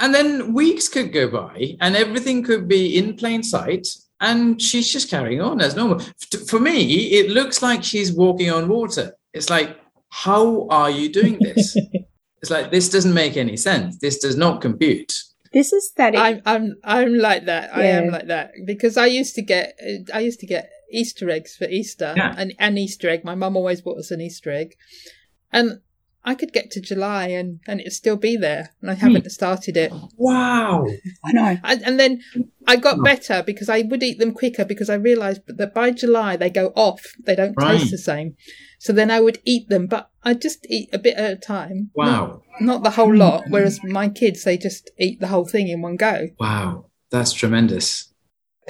[0.00, 3.86] and then weeks could go by and everything could be in plain sight.
[4.22, 6.00] And she's just carrying on as normal.
[6.46, 9.14] For me, it looks like she's walking on water.
[9.32, 9.78] It's like,
[10.10, 11.74] how are you doing this?
[12.42, 13.98] it's like, this doesn't make any sense.
[13.98, 15.22] This does not compute.
[15.54, 16.16] This is that.
[16.16, 17.74] I'm I'm I'm like that.
[17.74, 21.28] I am like that because I used to get uh, I used to get Easter
[21.28, 22.34] eggs for Easter Yeah.
[22.38, 23.24] and an Easter egg.
[23.24, 24.76] My mum always bought us an Easter egg,
[25.52, 25.80] and
[26.24, 29.28] I could get to July and and it'd still be there, and I haven't hmm.
[29.28, 29.92] started it.
[30.16, 30.86] Wow.
[31.24, 31.56] I know.
[31.64, 32.22] And, and then
[32.66, 33.04] I got hmm.
[33.04, 36.72] better because I would eat them quicker because I realised that by July they go
[36.76, 37.14] off.
[37.24, 37.78] They don't Right.
[37.78, 38.36] taste the same.
[38.78, 41.90] So then I would eat them, but I just eat a bit at a time.
[41.94, 42.42] Wow.
[42.60, 43.44] Not, not the whole lot.
[43.48, 46.28] Whereas my kids, they just eat the whole thing in one go.
[46.38, 46.86] Wow.
[47.10, 48.09] That's tremendous.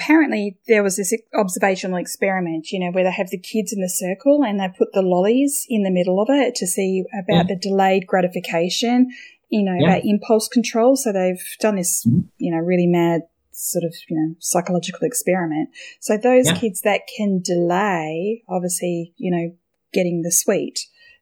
[0.01, 3.89] Apparently, there was this observational experiment, you know, where they have the kids in the
[3.89, 7.55] circle and they put the lollies in the middle of it to see about the
[7.55, 9.11] delayed gratification,
[9.49, 9.89] you know, Yeah.
[9.97, 10.95] about impulse control.
[10.95, 12.29] So they've done this, Mhm.
[12.37, 15.69] you know, really mad sort of, you know, psychological experiment.
[15.99, 16.55] So those Yeah.
[16.57, 19.51] kids that can delay, obviously, you know,
[19.93, 20.79] getting the sweet,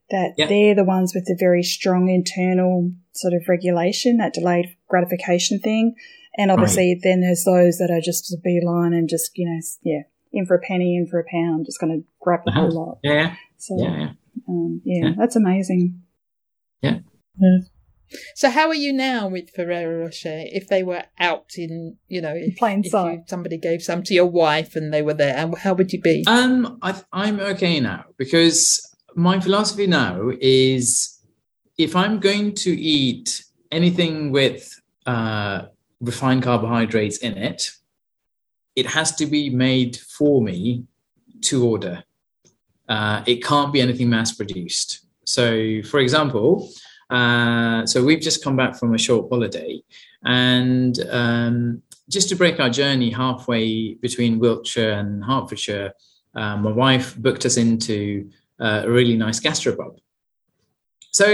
[0.10, 0.48] that Yeah.
[0.48, 5.96] they're the ones with the very strong internal sort of regulation, that delayed gratification thing.
[6.40, 10.04] And obviously, then there's those that are just a beeline and just, you know, yeah,
[10.32, 12.80] in for a penny, in for a pound, just going to grab the whole Uh-huh.
[12.80, 13.00] lot.
[13.04, 13.36] Yeah.
[13.58, 13.98] So, Yeah.
[14.00, 14.10] yeah.
[14.48, 15.12] Um, yeah, Yeah.
[15.18, 16.02] that's amazing.
[16.82, 17.00] Yeah.
[18.36, 20.44] So how are you now with Ferrero Rocher?
[20.60, 23.30] If they were out in, you know, if, plain if you- sight.
[23.30, 26.24] somebody gave some to your wife and they were there, and how would you be?
[26.26, 28.82] Um, I, I'm okay now because
[29.16, 31.20] my philosophy now is
[31.78, 34.74] if I'm going to eat anything with
[35.06, 35.64] uh,
[36.02, 37.72] refined carbohydrates in it,
[38.76, 40.86] it has to be made for me
[41.42, 42.04] to order.
[42.88, 45.06] Uh, it can't be anything mass produced.
[45.26, 46.70] So, for example,
[47.10, 49.82] uh, so we've just come back from a short holiday,
[50.24, 55.94] and um, just to break our journey halfway between Wiltshire and Hertfordshire,
[56.36, 59.98] uh, my wife booked us into uh, a really nice gastropub.
[61.12, 61.28] So,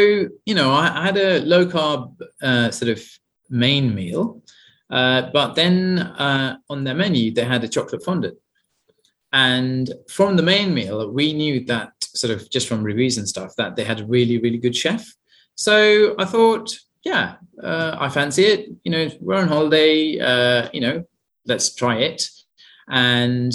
[0.45, 3.03] you know, I, I had a low carb uh, sort of
[3.49, 4.41] main meal,
[4.89, 8.37] uh, but then uh, on their menu, they had a chocolate fondant.
[9.33, 13.53] And from the main meal, we knew that sort of just from reviews and stuff
[13.57, 15.05] that they had a really, really good chef.
[15.55, 18.69] So I thought, yeah, uh, I fancy it.
[18.83, 20.19] You know, we're on holiday.
[20.19, 21.03] Uh, you know,
[21.45, 22.29] let's try it.
[22.87, 23.53] And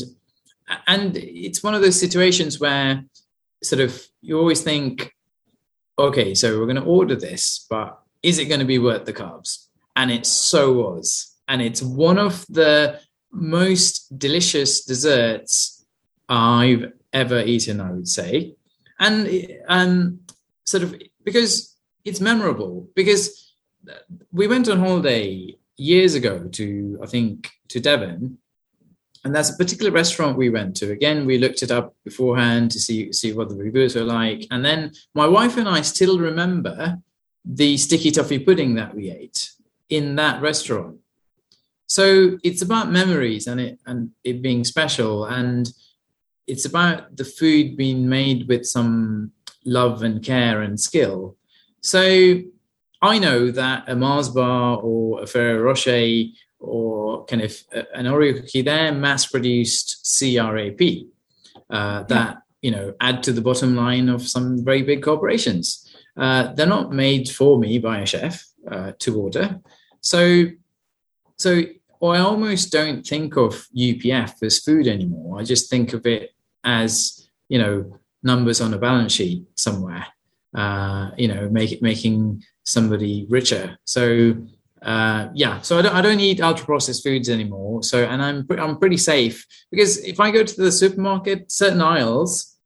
[0.86, 3.04] and it's one of those situations where
[3.62, 5.14] sort of you always think,
[5.98, 9.12] okay, so we're going to order this, but is it going to be worth the
[9.12, 9.66] carbs?
[10.00, 11.36] And it so was.
[11.46, 15.84] And it's one of the most delicious desserts
[16.26, 18.54] I've ever eaten, I would say.
[18.98, 20.20] And um,
[20.64, 23.52] sort of because it's memorable, because
[24.32, 28.38] we went on holiday years ago to, I think, to Devon.
[29.22, 30.92] And that's a particular restaurant we went to.
[30.92, 34.46] Again, we looked it up beforehand to see see what the reviews were like.
[34.50, 37.02] And then my wife and I still remember
[37.44, 39.50] the sticky toffee pudding that we ate
[39.90, 40.96] in that restaurant.
[41.86, 45.70] So it's about memories and it and it being special, and
[46.46, 49.32] it's about the food being made with some
[49.64, 51.36] love and care and skill.
[51.80, 52.40] So
[53.02, 56.24] I know that a Mars bar or a Ferrero Rocher
[56.58, 57.56] or kind of
[57.94, 60.80] an Oreo cookie, they're mass-produced CRAP
[61.70, 65.90] uh, that you know add to the bottom line of some very big corporations.
[66.16, 69.58] Uh, they're not made for me by a chef uh, to order,
[70.00, 70.46] so
[71.36, 71.62] so
[72.02, 75.40] I almost don't think of UPF as food anymore.
[75.40, 76.30] I just think of it
[76.64, 80.06] as you know numbers on a balance sheet somewhere.
[80.54, 83.78] Uh, you know, make it making somebody richer.
[83.84, 84.34] So
[84.82, 87.82] uh, yeah, so I don't, I don't eat ultra processed foods anymore.
[87.82, 92.56] So and I'm I'm pretty safe because if I go to the supermarket, certain aisles,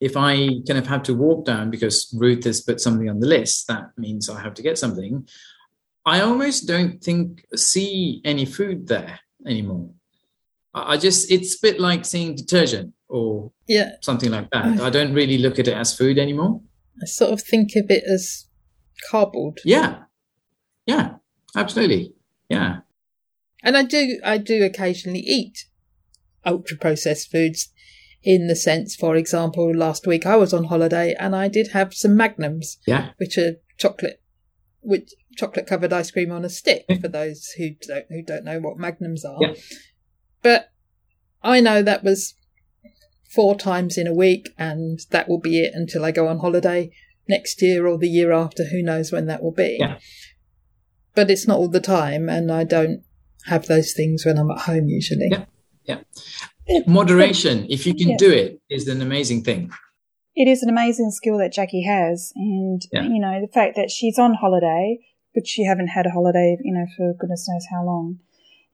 [0.00, 3.26] if I kind of have to walk down because Ruth has put something on the
[3.26, 5.28] list, that means I have to get something.
[6.06, 9.90] I almost don't think see any food there anymore.
[10.72, 14.64] I just it's a bit like seeing detergent or Yeah, something like that.
[14.64, 14.80] Mm.
[14.80, 16.60] I don't really look at it as food anymore.
[17.02, 18.46] I sort of think of it as
[19.10, 19.58] cardboard.
[19.64, 20.04] Yeah,
[20.86, 21.16] yeah,
[21.54, 22.14] absolutely.
[22.48, 22.76] Yeah,
[23.64, 25.66] And I do, I do occasionally eat
[26.44, 27.72] ultra processed foods
[28.22, 31.92] in the sense, for example, last week I was on holiday and I did have
[31.92, 34.22] some magnums, yeah, which are chocolate,
[34.80, 38.58] which chocolate covered ice cream on a stick for those who don't, who don't know
[38.60, 39.38] what magnums are.
[39.40, 39.54] Yeah.
[40.42, 40.70] But
[41.42, 42.34] I know that was
[43.34, 46.90] four times in a week and that will be it until I go on holiday
[47.28, 48.64] next year or the year after.
[48.64, 49.76] Who knows when that will be.
[49.78, 49.98] Yeah.
[51.14, 53.02] But it's not all the time and I don't
[53.46, 55.30] have those things when I'm at home usually.
[55.84, 56.00] Yeah.
[56.86, 57.66] moderation.
[57.70, 58.16] If you can Yeah.
[58.18, 59.70] do it, is an amazing thing.
[60.34, 63.04] It is an amazing skill that Jackie has, and Yeah.
[63.04, 64.98] you know the fact that she's on holiday,
[65.36, 68.18] which you haven't had a holiday, you know, for goodness knows how long.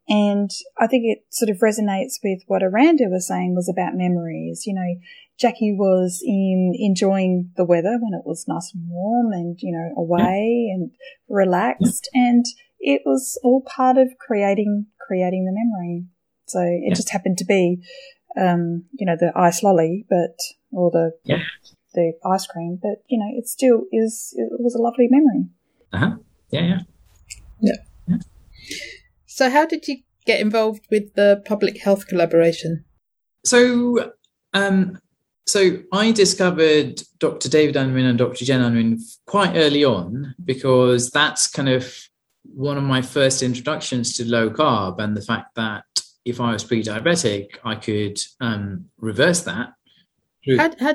[0.08, 4.64] And I think it sort of resonates with what Aranda was saying was about memories.
[4.66, 5.00] You know,
[5.38, 10.00] Jackie was in enjoying the weather when it was nice and warm and, you know,
[10.00, 10.74] away yeah.
[10.74, 10.90] and
[11.28, 12.08] relaxed.
[12.14, 12.28] Yeah.
[12.28, 12.44] And
[12.80, 16.06] it was all part of creating, creating the memory.
[16.46, 16.94] So it yeah.
[16.94, 17.82] just happened to be,
[18.36, 20.36] um, you know, the ice lolly, but,
[20.72, 21.42] or the, yeah.
[21.94, 25.46] the ice cream, but, you know, it still is, it was a lovely memory.
[25.92, 26.16] Uh huh.
[26.52, 26.60] Yeah.
[26.60, 26.78] Yeah.
[27.60, 27.76] Yeah.
[28.06, 28.16] yeah.
[29.26, 32.84] So, how did you get involved with the public health collaboration?
[33.44, 34.12] So,
[34.52, 34.98] um,
[35.46, 37.48] so I discovered Dr.
[37.48, 38.44] David Unwin and Dr.
[38.44, 41.92] Jen Unwin quite early on because that's kind of
[42.44, 45.84] one of my first introductions to low carb and the fact that
[46.24, 49.72] if I was pre-diabetic, I could um, reverse that.
[50.56, 50.94] How, how,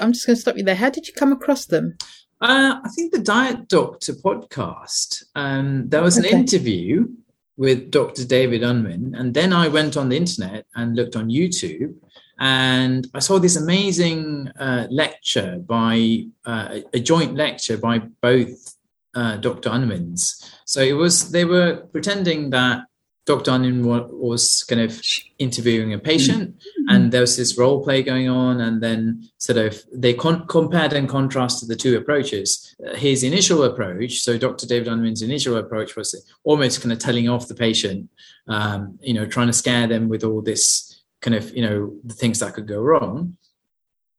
[0.00, 0.74] I'm just going to stop you there.
[0.74, 1.96] How did you come across them?
[2.40, 5.24] Uh, I think the Diet Doctor podcast.
[5.34, 6.36] Um, there was an okay.
[6.36, 7.08] interview
[7.56, 8.24] with Dr.
[8.24, 11.94] David Unwin, and then I went on the internet and looked on YouTube,
[12.38, 18.76] and I saw this amazing uh, lecture by uh, a joint lecture by both
[19.14, 19.70] uh, Dr.
[19.70, 20.44] Unwins.
[20.64, 22.86] So it was they were pretending that
[23.26, 23.52] Dr.
[23.52, 25.00] Unwin was kind of
[25.38, 26.94] interviewing a patient, mm-hmm.
[26.94, 30.92] and there was this role play going on, and then sort of they con- compared
[30.92, 32.74] and contrasted the two approaches.
[32.96, 34.66] His initial approach, so Dr.
[34.66, 36.14] David Unwin's initial approach was
[36.44, 38.10] almost kind of telling off the patient,
[38.46, 40.94] um, you know, trying to scare them with all this
[41.24, 43.36] kind of you know the things that could go wrong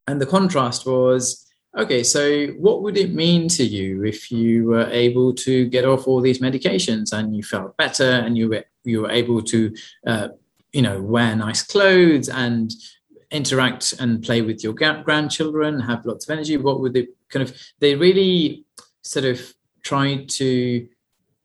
[0.07, 1.45] and the contrast was
[1.77, 6.07] okay so what would it mean to you if you were able to get off
[6.07, 9.73] all these medications and you felt better and you were you were able to
[10.07, 10.29] uh,
[10.71, 12.71] you know wear nice clothes and
[13.31, 17.55] interact and play with your grandchildren have lots of energy what would they kind of
[17.79, 18.63] they really
[19.01, 20.87] sort of tried to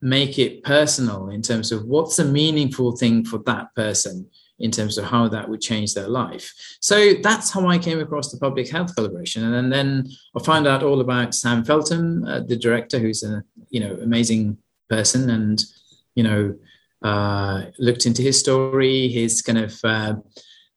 [0.02, 4.26] make it personal in terms of what's a meaningful thing for that person
[4.60, 6.52] in terms of how that would change their life.
[6.80, 10.66] So that's how I came across the public health collaboration, and then, then I found
[10.66, 15.62] out all about Sam Feltham, uh, the director, who's a you know amazing person, and
[16.14, 16.54] you know
[17.02, 20.14] uh, looked into his story, his kind of uh,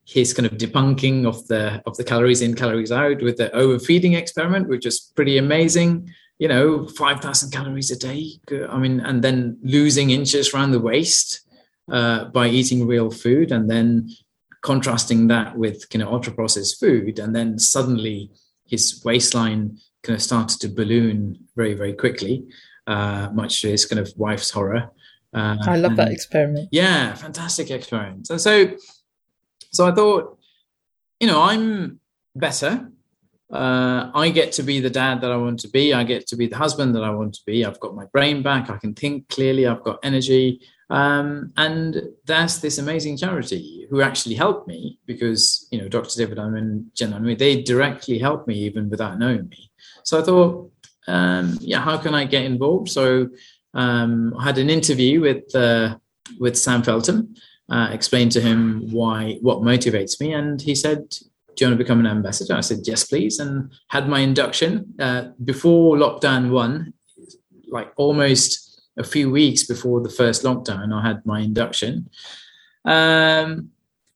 [0.05, 4.13] his kind of debunking of the of the calories in, calories out with the overfeeding
[4.13, 6.09] experiment, which is pretty amazing.
[6.39, 8.31] You know, five thousand calories a day.
[8.69, 11.41] I mean, and then losing inches around the waist
[11.91, 14.09] uh, by eating real food and then
[14.61, 18.31] contrasting that with kind of ultra processed food and then suddenly
[18.65, 22.45] his waistline kind of started to balloon very very quickly
[22.87, 24.89] uh, much to his kind of wife's horror
[25.33, 28.71] uh, i love that experiment yeah fantastic experiment so so
[29.71, 30.37] so i thought
[31.19, 31.99] you know i'm
[32.35, 32.89] better
[33.53, 35.93] uh, I get to be the dad that I want to be.
[35.93, 37.63] I get to be the husband that I want to be.
[37.63, 38.71] I've got my brain back.
[38.71, 39.67] I can think clearly.
[39.67, 40.59] I've got energy.
[40.89, 46.17] Um, and that's this amazing charity who actually helped me because, you know, Dr.
[46.17, 49.71] David and Jen Unwin, they directly helped me even without knowing me.
[50.03, 50.71] So I thought,
[51.07, 52.89] um, yeah, how can I get involved?
[52.89, 53.29] So
[53.73, 55.97] um, I had an interview with uh,
[56.39, 57.35] with Sam Feltham,
[57.69, 61.83] uh, explained to him why what motivates me, and he said, "Do you want to
[61.83, 66.93] become an ambassador?" I said, "Yes, please," and had my induction uh, before lockdown one,
[67.67, 72.09] like almost a few weeks before the first lockdown, I had my induction.
[72.85, 73.69] Um,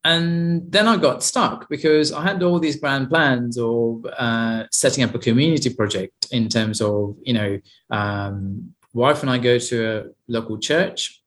[0.04, 5.04] and then I got stuck because I had all these grand plans of uh, setting
[5.04, 9.86] up a community project in terms of, you know, um, wife and I go to
[9.92, 11.22] a local church.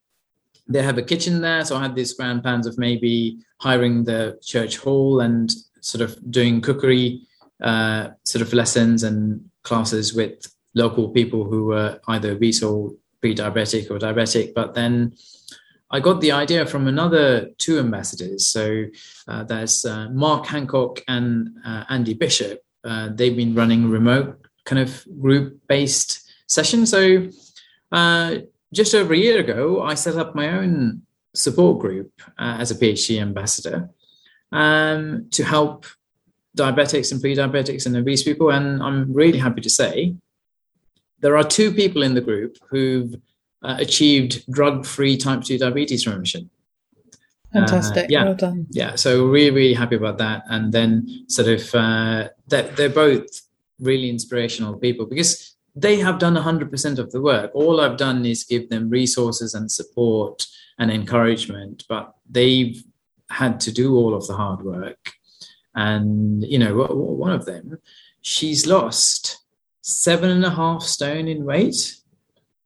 [0.69, 1.65] They have a kitchen there.
[1.65, 5.51] So I had these grand plans of maybe hiring the church hall and
[5.81, 7.23] sort of doing cookery
[7.63, 13.91] uh, sort of lessons and classes with local people who were either obese or pre-diabetic
[13.91, 15.15] or diabetic, but then
[15.91, 18.47] I got the idea from another two ambassadors.
[18.47, 18.85] So
[19.27, 22.63] uh, there's uh, Mark Hancock and uh, Andy Bishop.
[22.85, 26.91] Uh, they've been running remote kind of group-based sessions.
[26.91, 27.29] So
[27.93, 28.37] uh,
[28.73, 31.03] just over a year ago, I set up my own
[31.35, 33.91] support group uh, as a PHC ambassador
[34.53, 35.87] um, to help
[36.57, 38.51] diabetics and pre-diabetics and obese people.
[38.51, 40.15] And I'm really happy to say
[41.21, 43.15] there are two people in the group who've
[43.63, 46.51] uh, achieved drug-free type 2 diabetes remission.
[47.53, 48.05] Fantastic.
[48.05, 48.25] Uh, yeah.
[48.25, 48.67] Well done.
[48.71, 48.95] Yeah.
[48.95, 50.45] So really, really happy about that.
[50.49, 53.27] And then sort of uh, that they're both
[53.81, 57.51] really inspirational people because they have done 100% of the work.
[57.55, 60.47] All I've done is give them resources and support
[60.79, 62.83] and encouragement, but they've
[63.31, 65.13] had to do all of the hard work.
[65.75, 67.79] And, you know, one of them,
[68.21, 69.39] she's lost
[69.83, 71.97] seven and a half stone in weight.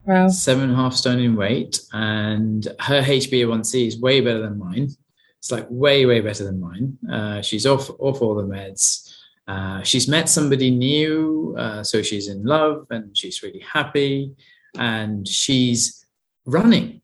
[0.06, 0.28] Wow.
[0.28, 4.90] seven and a half stone in weight, and her HbA1c is way better than mine.
[5.38, 6.98] It's like way, way better than mine.
[7.10, 9.03] Uh, she's off off all the meds.
[9.46, 14.34] Uh, she's met somebody new, uh, so she's in love and she's really happy,
[14.76, 16.06] and she's
[16.46, 17.02] running.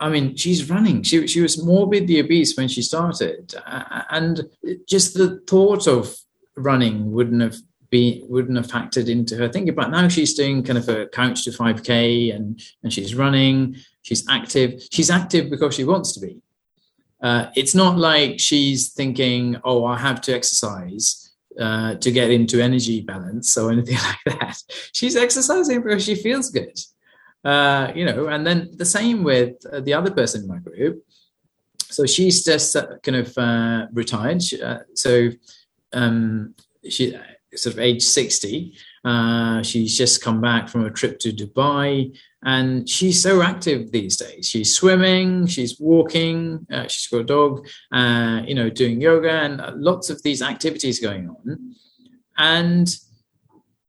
[0.00, 1.02] I mean, she's running.
[1.02, 4.48] She she was morbidly obese when she started, and
[4.88, 6.16] just the thought of
[6.56, 7.56] running wouldn't have
[7.90, 11.44] be wouldn't have factored into her thinking but now she's doing kind of a couch
[11.44, 16.36] to 5k and and she's running she's active she's active because she wants to be
[17.22, 22.62] uh, it's not like she's thinking oh i have to exercise uh, to get into
[22.62, 24.62] energy balance or anything like that.
[24.92, 26.78] She's exercising because she feels good.
[27.44, 31.04] Uh, you know and then the same with uh, the other person in my group.
[31.90, 34.42] So she's just uh, kind of uh, retired.
[34.94, 35.30] So
[35.92, 36.54] um,
[36.88, 37.16] she
[37.54, 38.74] sort of age 60.
[39.04, 44.16] Uh, she's just come back from a trip to Dubai and she's so active these
[44.16, 44.48] days.
[44.48, 49.60] She's swimming, she's walking, uh, she's got a dog, uh, you know, doing yoga and
[49.82, 51.74] lots of these activities going on.
[52.36, 52.88] And,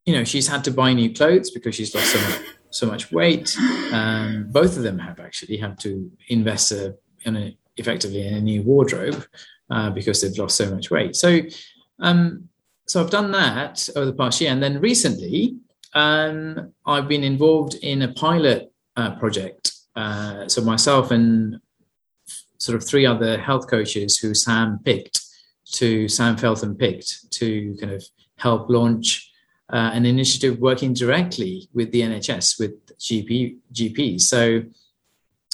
[0.06, 2.42] you know, she's had to buy new clothes because she's lost so much,
[2.72, 3.56] so much weight.
[3.94, 6.96] Um, both of them have actually had to invest a,
[7.26, 9.26] in a, effectively in a new wardrobe
[9.70, 11.16] uh, because they've lost so much weight.
[11.16, 11.42] So,
[12.00, 12.50] um,
[12.88, 15.58] so I've done that over the past year, and then recently
[15.94, 19.74] um, I've been involved in a pilot uh, project.
[19.96, 21.60] Uh, so myself and
[22.58, 25.22] sort of three other health coaches who Sam picked
[25.74, 28.04] to Sam Feltham picked to kind of
[28.38, 29.32] help launch
[29.72, 34.22] uh, an initiative working directly with the NHS with GP GPs.
[34.22, 34.64] So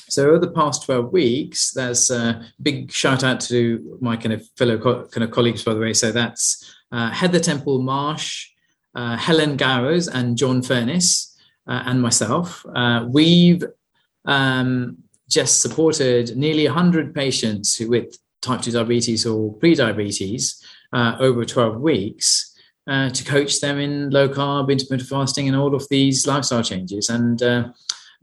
[0.08, 4.48] so over the past 12 weeks, there's a big shout out to my kind of
[4.56, 5.94] fellow co- kind of colleagues, by the way.
[5.94, 8.52] So that's uh, Heather Temple Marsh,
[8.96, 11.38] uh, Helen Gowers, and John Furness,
[11.68, 12.66] uh, and myself.
[12.74, 13.64] Uh, we've
[14.26, 14.98] um,
[15.30, 22.56] just supported nearly 100 patients with type 2 diabetes or pre-diabetes uh, over 12 weeks
[22.88, 27.10] uh, to coach them in low carb, intermittent fasting, and all of these lifestyle changes.
[27.10, 27.42] And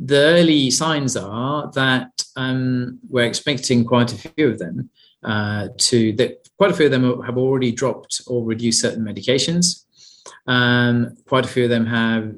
[0.04, 4.90] the early signs are that um, we're expecting quite a few of them
[5.22, 9.81] uh, to that quite a few of them have already dropped or reduced certain medications.
[10.46, 12.34] Um, quite a few of them have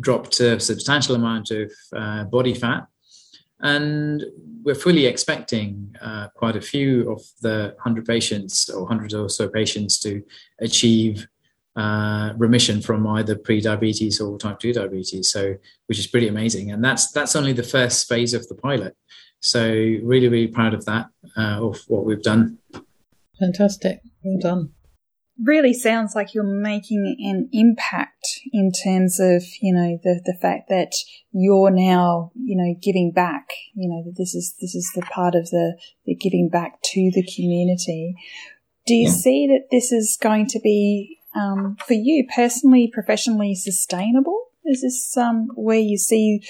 [0.00, 2.86] dropped a substantial amount of uh, body fat.
[3.60, 4.24] And
[4.64, 9.48] we're fully expecting uh, quite a few of the 100 patients or 100 or so
[9.48, 10.22] patients to
[10.60, 11.26] achieve
[11.76, 15.54] uh, remission from either pre-diabetes or type 2 diabetes so
[15.86, 18.94] which is pretty amazing and that's that's only the first phase of the pilot
[19.42, 22.58] so really, really proud of that, uh, of what we've done.
[23.38, 24.00] Fantastic.
[24.22, 24.72] Well done.
[25.40, 30.68] Really sounds like you're making an impact in terms of, you know, the, the fact
[30.68, 30.92] that
[31.32, 35.34] you're now, you know, giving back, you know, that this is, this is the part
[35.34, 38.14] of the, the giving back to the community.
[38.86, 39.14] Do you yeah.
[39.14, 44.48] see that this is going to be, um, for you personally, professionally sustainable?
[44.66, 46.42] Is this, um, where you see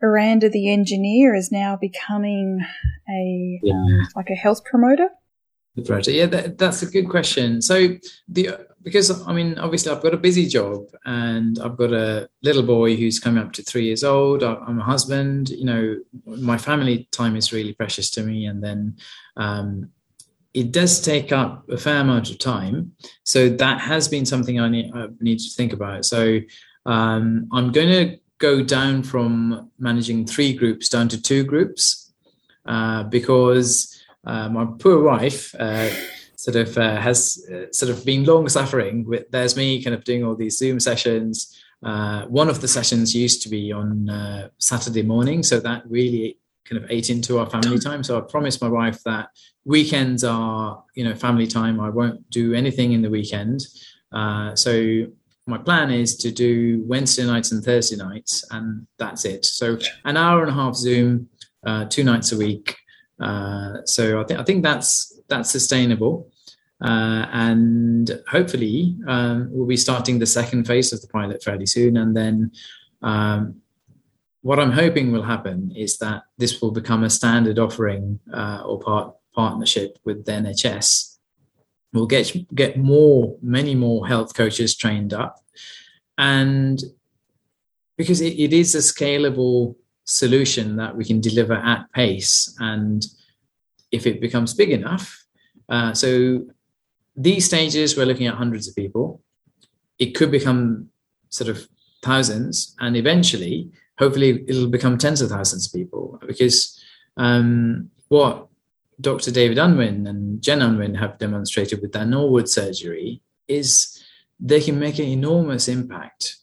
[0.00, 2.60] Aranda the engineer is now becoming
[3.08, 3.74] a yeah.
[3.74, 5.08] um, like a health promoter?
[5.76, 7.62] The promoter, yeah, that, that's a good question.
[7.62, 7.96] So
[8.28, 12.62] the because I mean, obviously, I've got a busy job and I've got a little
[12.62, 14.42] boy who's coming up to three years old.
[14.42, 15.50] I'm a husband.
[15.50, 18.96] You know, my family time is really precious to me, and then.
[19.36, 19.90] Um,
[20.52, 22.90] it does take up a fair amount of time,
[23.22, 26.04] so that has been something I need, I need to think about.
[26.04, 26.40] So
[26.86, 32.12] um, I'm going to go down from managing three groups down to two groups
[32.66, 35.88] uh, because uh, my poor wife uh,
[36.36, 40.04] sort of uh, has uh, sort of been long suffering with there's me kind of
[40.04, 41.56] doing all these zoom sessions.
[41.82, 46.82] Uh, one of the sessions used to be on saturday morning so that really kind
[46.82, 48.02] of ate into our family time.
[48.04, 49.30] So i promised my wife that
[49.64, 51.80] weekends are you know family time.
[51.80, 53.66] I won't do anything in the weekend.
[54.54, 55.06] So
[55.46, 59.44] my plan is to do Wednesday nights and Thursday nights, and that's it.
[59.44, 61.28] So an hour and a half Zoom,
[61.66, 62.76] uh, two nights a week.
[63.20, 66.30] Uh, so I think I think that's that's sustainable,
[66.82, 71.96] uh, and hopefully um, we'll be starting the second phase of the pilot fairly soon,
[71.96, 72.52] and then.
[73.02, 73.62] Um,
[74.42, 78.80] what I'm hoping will happen is that this will become a standard offering uh, or
[78.80, 81.10] part partnership with the NHS
[81.92, 85.42] we'll get get more many more health coaches trained up.
[86.18, 86.82] And
[87.96, 89.76] because it, it is a scalable
[90.10, 93.06] solution that we can deliver at pace and
[93.92, 95.24] if it becomes big enough
[95.68, 96.44] uh, so
[97.16, 99.20] these stages we're looking at hundreds of people
[99.98, 100.88] it could become
[101.28, 101.68] sort of
[102.02, 106.82] thousands and eventually hopefully it'll become tens of thousands of people because
[107.16, 108.48] um, what
[109.00, 109.30] Dr.
[109.30, 114.02] David Unwin and Jen Unwin have demonstrated with their Norwood surgery is
[114.38, 116.36] they can make an enormous impact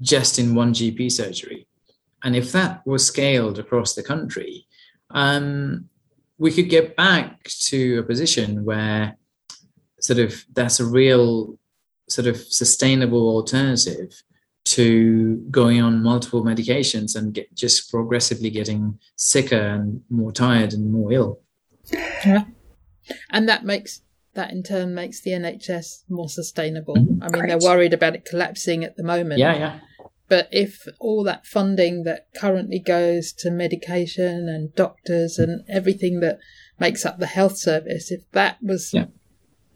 [0.00, 1.66] just in one GP surgery.
[2.24, 4.66] And if that was scaled across the country,
[5.10, 5.88] um,
[6.38, 9.16] we could get back to a position where
[10.00, 11.58] sort of that's a real
[12.08, 14.22] sort of sustainable alternative
[14.64, 20.90] to going on multiple medications and get, just progressively getting sicker and more tired and
[20.90, 21.40] more ill.
[22.24, 22.44] Yeah.
[23.30, 24.00] And that makes
[24.32, 26.96] that in turn makes the NHS more sustainable.
[26.96, 27.22] Mm-hmm.
[27.22, 27.48] I mean, Great.
[27.48, 29.38] they're worried about it collapsing at the moment.
[29.38, 29.80] Yeah, yeah.
[30.34, 36.40] But if all that funding that currently goes to medication and doctors and everything that
[36.80, 39.04] makes up the health service, if that was yeah.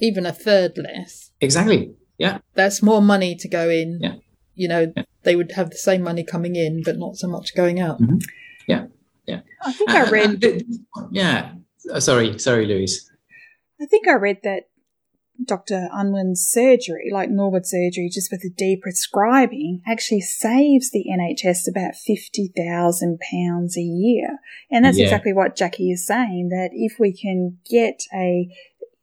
[0.00, 1.30] even a third less.
[1.40, 1.94] Exactly.
[2.18, 2.38] Yeah.
[2.54, 4.00] That's more money to go in.
[4.02, 4.16] Yeah.
[4.56, 5.04] You know, yeah.
[5.22, 8.00] they would have the same money coming in, but not so much going out.
[8.00, 8.16] Mm-hmm.
[8.66, 8.86] Yeah.
[9.28, 9.42] Yeah.
[9.62, 10.44] I think I uh, read.
[10.44, 11.52] Uh, yeah.
[11.88, 12.36] Oh, sorry.
[12.40, 13.08] Sorry, Louise.
[13.80, 14.67] I think I read that
[15.44, 15.88] Dr.
[15.92, 23.76] Unwin's surgery, like Norwood surgery, just with the deprescribing, actually saves the NHS about £50,000
[23.76, 24.38] a year.
[24.70, 25.04] And that's yeah.
[25.04, 28.48] exactly what Jackie is saying, that if we can get a,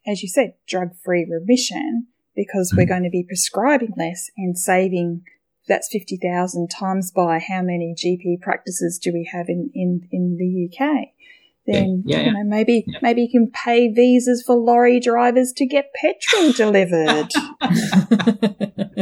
[0.05, 2.89] as you said, drug-free remission, because we're mm.
[2.89, 5.23] going to be prescribing less and saving
[5.67, 10.69] that's 50,000 times by how many GP practices do we have in, in, in the
[10.69, 11.09] UK
[11.65, 12.99] then yeah, yeah, you know maybe yeah.
[13.01, 17.29] maybe you can pay visas for lorry drivers to get petrol delivered.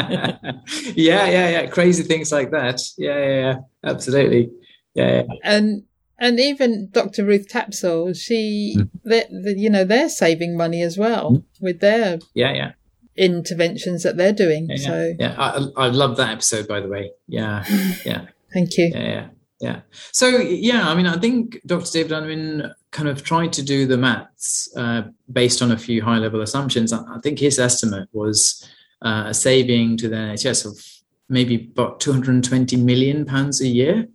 [0.96, 1.66] yeah, yeah, yeah.
[1.68, 2.82] Crazy things like that.
[2.98, 3.56] Yeah, yeah, yeah.
[3.84, 4.52] Absolutely.
[4.94, 5.24] Yeah, yeah.
[5.44, 5.84] And
[6.20, 7.26] and even Dr.
[7.26, 8.90] Ruth Tapsell, she, mm.
[9.04, 9.26] they,
[9.58, 11.44] you know, they're saving money as well mm.
[11.60, 12.72] with their yeah, yeah
[13.16, 14.68] interventions that they're doing.
[14.70, 17.12] Yeah, so yeah, I, I love that episode by the way.
[17.28, 17.64] Yeah,
[18.06, 18.26] yeah.
[18.54, 18.92] Thank you.
[18.94, 19.28] Yeah, yeah.
[19.64, 19.80] Yeah.
[20.12, 21.90] So yeah, I mean, I think Dr.
[21.90, 26.42] David Unwin kind of tried to do the maths uh, based on a few high-level
[26.42, 26.92] assumptions.
[26.92, 28.70] I think his estimate was
[29.02, 30.86] uh, a saving to the NHS of
[31.30, 34.10] maybe about 220 million pounds a year,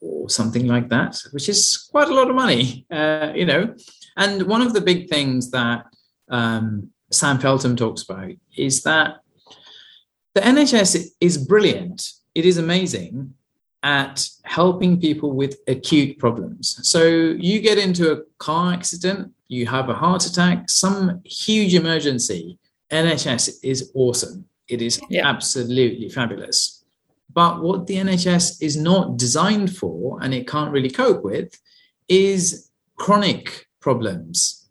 [0.00, 3.74] or something like that, which is quite a lot of money, uh, you know.
[4.16, 5.86] And one of the big things that
[6.28, 9.16] um, Sam Feltham talks about is that
[10.34, 12.12] the NHS is brilliant.
[12.36, 13.34] It is amazing
[13.84, 16.80] at helping people with acute problems.
[16.88, 22.58] So you get into a car accident, you have a heart attack, some huge emergency.
[22.90, 24.46] NHS is awesome.
[24.68, 25.28] It is yeah.
[25.28, 26.82] absolutely fabulous.
[27.30, 31.52] But what the NHS is not designed for and it can't really cope with
[32.08, 34.66] is chronic problems.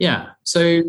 [0.00, 0.30] Yeah.
[0.42, 0.82] So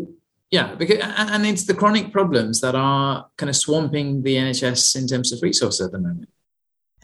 [0.50, 5.06] yeah, because and it's the chronic problems that are kind of swamping the NHS in
[5.06, 6.30] terms of resources at the moment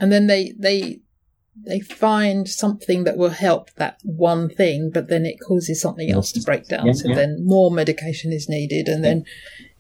[0.03, 1.01] and then they they
[1.55, 6.33] they find something that will help that one thing, but then it causes something else
[6.33, 6.87] to break down.
[6.87, 7.15] Yeah, so yeah.
[7.15, 9.25] then more medication is needed, and then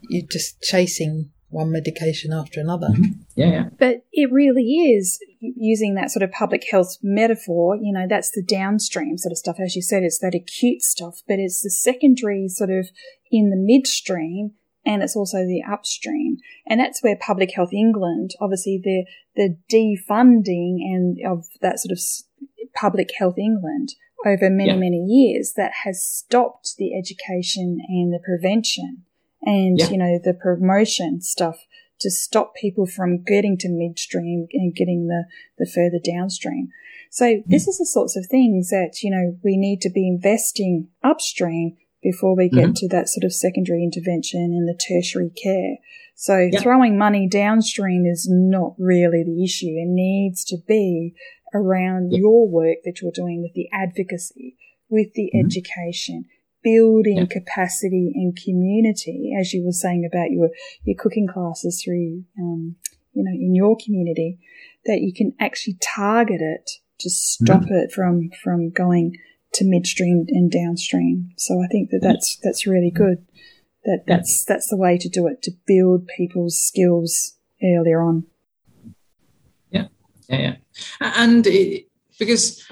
[0.08, 2.88] you're just chasing one medication after another.
[2.88, 3.22] Mm-hmm.
[3.34, 3.64] Yeah, yeah.
[3.78, 7.76] But it really is using that sort of public health metaphor.
[7.76, 9.56] You know, that's the downstream sort of stuff.
[9.58, 12.90] As you said, it's that acute stuff, but it's the secondary sort of
[13.32, 14.52] in the midstream
[14.84, 16.38] and it's also the upstream.
[16.66, 19.04] And that's where Public Health England, obviously the,
[19.36, 22.00] the defunding and of that sort of
[22.74, 23.94] Public Health England
[24.26, 24.76] over many, yeah.
[24.76, 29.04] many years that has stopped the education and the prevention
[29.42, 29.90] and, yeah.
[29.90, 31.56] you know, the promotion stuff
[32.00, 35.24] to stop people from getting to midstream and getting the,
[35.58, 36.68] the further downstream.
[37.10, 37.42] So mm.
[37.46, 41.76] this is the sorts of things that, you know, we need to be investing upstream
[42.02, 42.72] before we get mm-hmm.
[42.72, 45.76] to that sort of secondary intervention and the tertiary care.
[46.22, 49.74] So throwing money downstream is not really the issue.
[49.74, 51.16] It needs to be
[51.52, 54.56] around your work that you're doing with the advocacy,
[54.88, 55.44] with the mm-hmm.
[55.44, 56.26] education,
[56.62, 60.50] building capacity and community, as you were saying about your,
[60.84, 62.76] your cooking classes through, um,
[63.14, 64.38] you know, in your community,
[64.84, 66.70] that you can actually target it
[67.00, 67.74] to stop mm-hmm.
[67.74, 69.16] it from, from going
[69.54, 71.32] to midstream and downstream.
[71.36, 73.26] So I think that that's that's really good.
[73.84, 78.24] That that's that's the way to do it to build people's skills earlier on.
[79.70, 79.88] Yeah,
[80.28, 80.54] yeah, yeah.
[81.16, 82.64] and it, because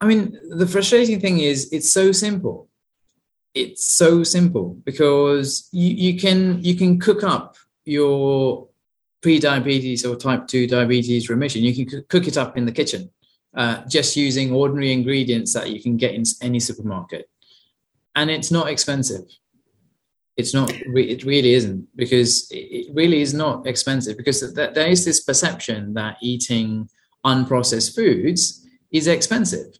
[0.00, 2.68] I mean the frustrating thing is it's so simple.
[3.54, 8.68] It's so simple because you, you can you can cook up your
[9.20, 13.08] pre-diabetes or type 2 diabetes remission you can cook it up in the kitchen
[13.54, 17.28] uh, just using ordinary ingredients that you can get in any supermarket.
[18.14, 19.24] And it's not expensive.
[20.42, 25.20] It's not it really isn't because it really is not expensive because there is this
[25.28, 26.88] perception that eating
[27.24, 29.70] unprocessed foods is expensive.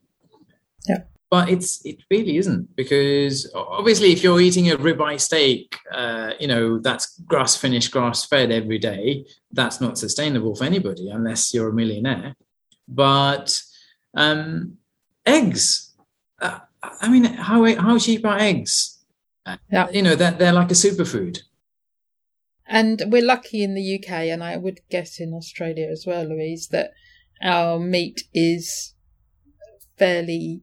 [0.88, 1.02] Yeah.
[1.30, 6.48] But it's it really isn't because obviously if you're eating a ribeye steak uh, you
[6.52, 9.24] know that's grass finished grass fed every day
[9.58, 12.34] that's not sustainable for anybody unless you're a millionaire.
[12.86, 13.48] But
[14.14, 14.76] um,
[15.26, 15.94] eggs
[16.40, 18.91] uh, i mean how how cheap are eggs
[19.70, 19.90] yeah.
[19.90, 21.40] You know, that they're, they're like a superfood.
[22.66, 26.68] And we're lucky in the UK, and I would guess in Australia as well, Louise,
[26.68, 26.92] that
[27.42, 28.94] our meat is
[29.98, 30.62] fairly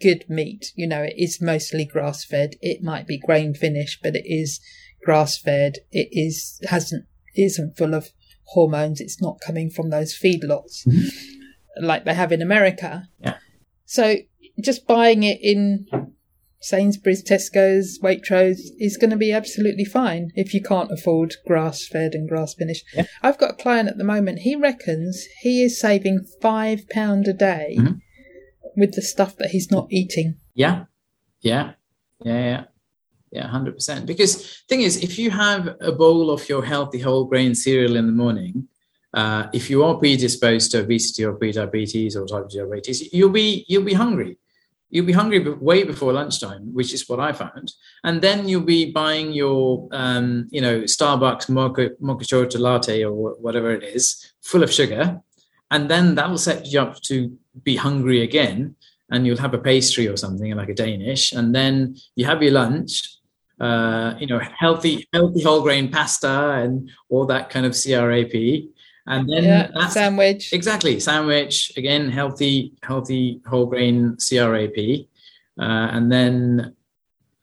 [0.00, 0.72] good meat.
[0.74, 2.54] You know, it is mostly grass fed.
[2.60, 4.60] It might be grain finished, but it is
[5.04, 5.74] grass fed.
[5.90, 7.06] It is hasn't
[7.36, 8.10] isn't full of
[8.46, 9.00] hormones.
[9.00, 11.84] It's not coming from those feedlots mm-hmm.
[11.84, 13.08] like they have in America.
[13.20, 13.36] Yeah.
[13.84, 14.16] So
[14.60, 15.86] just buying it in
[16.62, 22.14] Sainsbury's, Tesco's, Waitrose is going to be absolutely fine if you can't afford grass fed
[22.14, 22.84] and grass finished.
[22.94, 23.06] Yeah.
[23.22, 27.76] I've got a client at the moment, he reckons he is saving £5 a day
[27.78, 27.92] mm-hmm.
[28.76, 30.36] with the stuff that he's not eating.
[30.54, 30.84] Yeah.
[31.40, 31.72] Yeah.
[32.24, 32.38] Yeah.
[32.38, 32.64] Yeah.
[33.32, 34.04] Yeah, hundred percent.
[34.04, 38.04] Because thing is, if you have a bowl of your healthy whole grain cereal in
[38.04, 38.68] the morning,
[39.14, 43.64] uh, if you are predisposed to obesity or pre-diabetes or type 2 diabetes, you'll be
[43.68, 44.38] you'll be hungry
[44.92, 47.72] you'll be hungry way before lunchtime, which is what I found.
[48.04, 53.70] And then you'll be buying your, um, you know, Starbucks mocha, mocha latte or whatever
[53.72, 55.18] it is, full of sugar.
[55.70, 58.76] And then that will set you up to be hungry again.
[59.10, 61.32] And you'll have a pastry or something like a Danish.
[61.32, 63.16] And then you have your lunch,
[63.58, 68.34] uh, you know, healthy, healthy whole grain pasta and all that kind of CRAP
[69.06, 70.52] and then yeah, sandwich.
[70.52, 74.72] Exactly sandwich again healthy healthy whole grain crap
[75.58, 76.74] uh, and then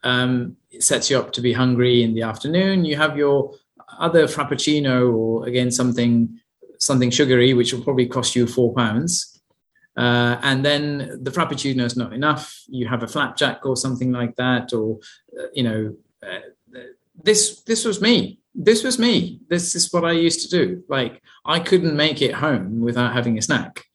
[0.03, 2.85] um, it sets you up to be hungry in the afternoon.
[2.85, 3.53] You have your
[3.97, 6.39] other frappuccino or again something
[6.77, 9.41] something sugary which will probably cost you four pounds.
[9.97, 12.63] Uh, and then the frappuccino is not enough.
[12.67, 14.99] You have a flapjack or something like that or
[15.37, 16.79] uh, you know uh,
[17.21, 19.39] this this was me this was me.
[19.49, 20.83] This is what I used to do.
[20.89, 23.85] Like I couldn't make it home without having a snack.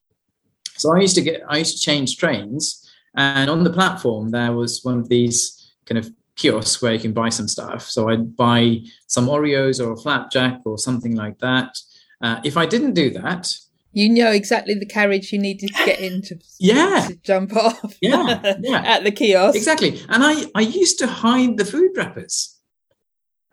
[0.76, 2.80] So I used to get I used to change trains
[3.14, 7.12] and on the platform there was one of these kind of kiosks where you can
[7.12, 7.82] buy some stuff.
[7.82, 11.78] So I'd buy some Oreos or a flapjack or something like that.
[12.22, 13.52] Uh, if I didn't do that,
[13.92, 16.40] you know exactly the carriage you needed to get into.
[16.58, 17.96] yeah, to jump off.
[18.00, 19.56] Yeah, yeah, at the kiosk.
[19.56, 22.53] Exactly, and I I used to hide the food wrappers.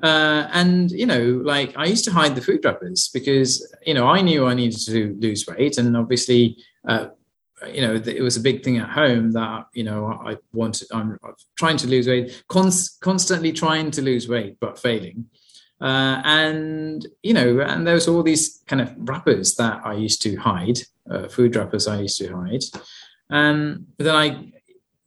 [0.01, 4.07] Uh, and you know, like I used to hide the food wrappers because you know
[4.07, 7.07] I knew I needed to lose weight, and obviously, uh,
[7.71, 10.87] you know, it was a big thing at home that you know I wanted.
[10.91, 11.19] I'm
[11.55, 15.25] trying to lose weight, const- constantly trying to lose weight, but failing.
[15.79, 20.21] Uh, and you know, and there was all these kind of wrappers that I used
[20.23, 20.79] to hide,
[21.09, 22.63] uh, food wrappers I used to hide.
[23.29, 24.51] Um, but then I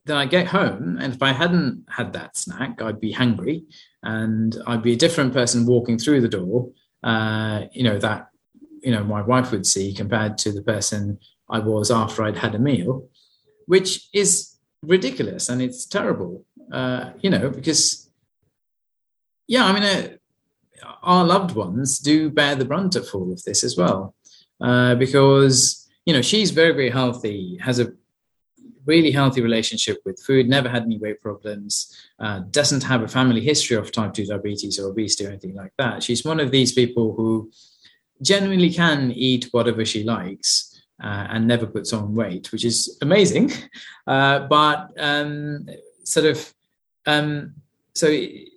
[0.07, 3.65] then I get home, and if I hadn't had that snack, I'd be hungry,
[4.05, 6.71] and I'd be a different person walking through the door.
[7.03, 8.29] Uh, you know that
[8.83, 11.19] you know my wife would see compared to the person
[11.51, 13.09] I was after I'd had a meal,
[13.67, 16.45] which is ridiculous and it's terrible.
[16.73, 18.11] Uh, you know because
[19.49, 19.83] yeah, I mean.
[19.83, 20.09] Uh,
[21.03, 24.15] our loved ones do bear the brunt of all of this as well,
[24.61, 27.93] uh, because you know she's very very healthy, has a
[28.87, 33.41] really healthy relationship with food, never had any weight problems, uh, doesn't have a family
[33.41, 36.03] history of type 2 diabetes or obesity or anything like that.
[36.03, 37.51] She's one of these people who
[38.23, 40.71] genuinely can eat whatever she likes.
[41.03, 43.51] Uh, and never puts on weight, which is amazing.
[44.07, 45.67] Uh, but um,
[46.05, 46.55] sort of,
[47.07, 47.55] um,
[47.95, 48.51] so it,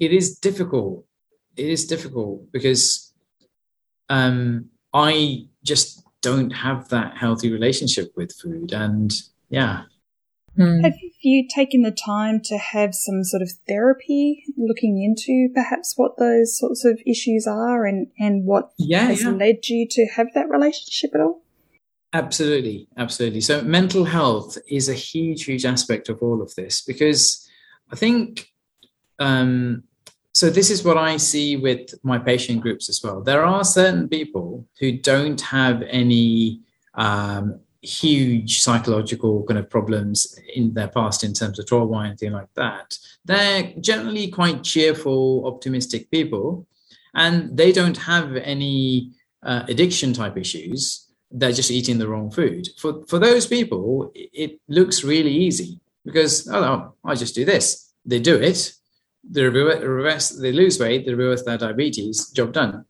[0.00, 1.04] it is difficult.
[1.56, 3.12] It is difficult because
[4.08, 9.12] um, I just don't have that healthy relationship with food, and
[9.52, 9.82] yeah.
[10.56, 10.80] Hmm.
[10.80, 16.18] Have you taken the time to have some sort of therapy looking into perhaps what
[16.18, 19.30] those sorts of issues are and, and what yeah, has yeah.
[19.30, 21.42] led you to have that relationship at all?
[22.12, 23.40] Absolutely, absolutely.
[23.40, 27.48] So mental health is a huge, huge aspect of all of this because
[27.90, 28.52] I think
[29.18, 29.84] um,
[30.34, 33.22] so this is what I see with my patient groups as well.
[33.22, 36.60] There are certain people who don't have any
[36.94, 42.32] um, huge psychological kind of problems in their past in terms of trauma or anything
[42.32, 42.96] like that.
[43.24, 46.66] They're generally quite cheerful, optimistic people,
[47.14, 49.12] and they don't have any
[49.42, 51.08] uh, addiction type issues.
[51.30, 52.68] They're just eating the wrong food.
[52.78, 57.92] For for those people, it looks really easy because oh, I just do this.
[58.04, 58.72] They do it,
[59.28, 62.84] they reverse, they lose weight, they reverse their diabetes, job done.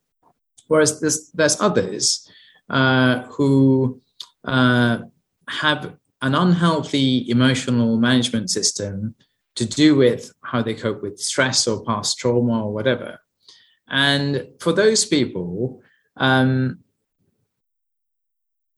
[0.66, 2.28] Whereas there's there's others
[2.68, 4.00] uh, who
[4.44, 4.98] uh,
[5.48, 9.14] have an unhealthy emotional management system
[9.54, 13.18] to do with how they cope with stress or past trauma or whatever.
[13.88, 15.82] And for those people,
[16.16, 16.78] um,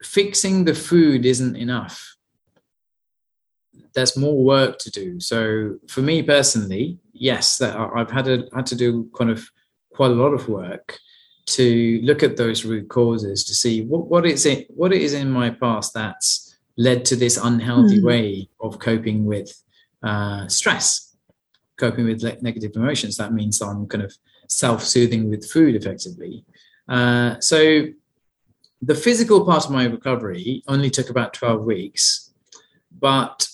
[0.03, 2.17] fixing the food isn't enough.
[3.95, 5.21] There's more work to do.
[5.21, 9.49] So for me personally, yes, that I've had a, had to do kind of
[9.93, 10.99] quite a lot of work
[11.47, 15.13] to look at those root causes to see what, what is it what it is
[15.13, 18.05] in my past that's led to this unhealthy mm.
[18.05, 19.63] way of coping with
[20.03, 21.15] uh, stress,
[21.77, 23.17] coping with le- negative emotions.
[23.17, 24.15] That means I'm kind of
[24.49, 26.45] self-soothing with food effectively.
[26.89, 27.87] Uh, so
[28.83, 32.33] the physical part of my recovery only took about 12 weeks,
[33.01, 33.49] but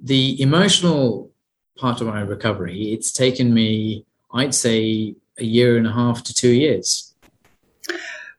[0.00, 1.30] the emotional
[1.76, 6.34] part of my recovery, it's taken me, I'd say, a year and a half to
[6.34, 7.14] two years.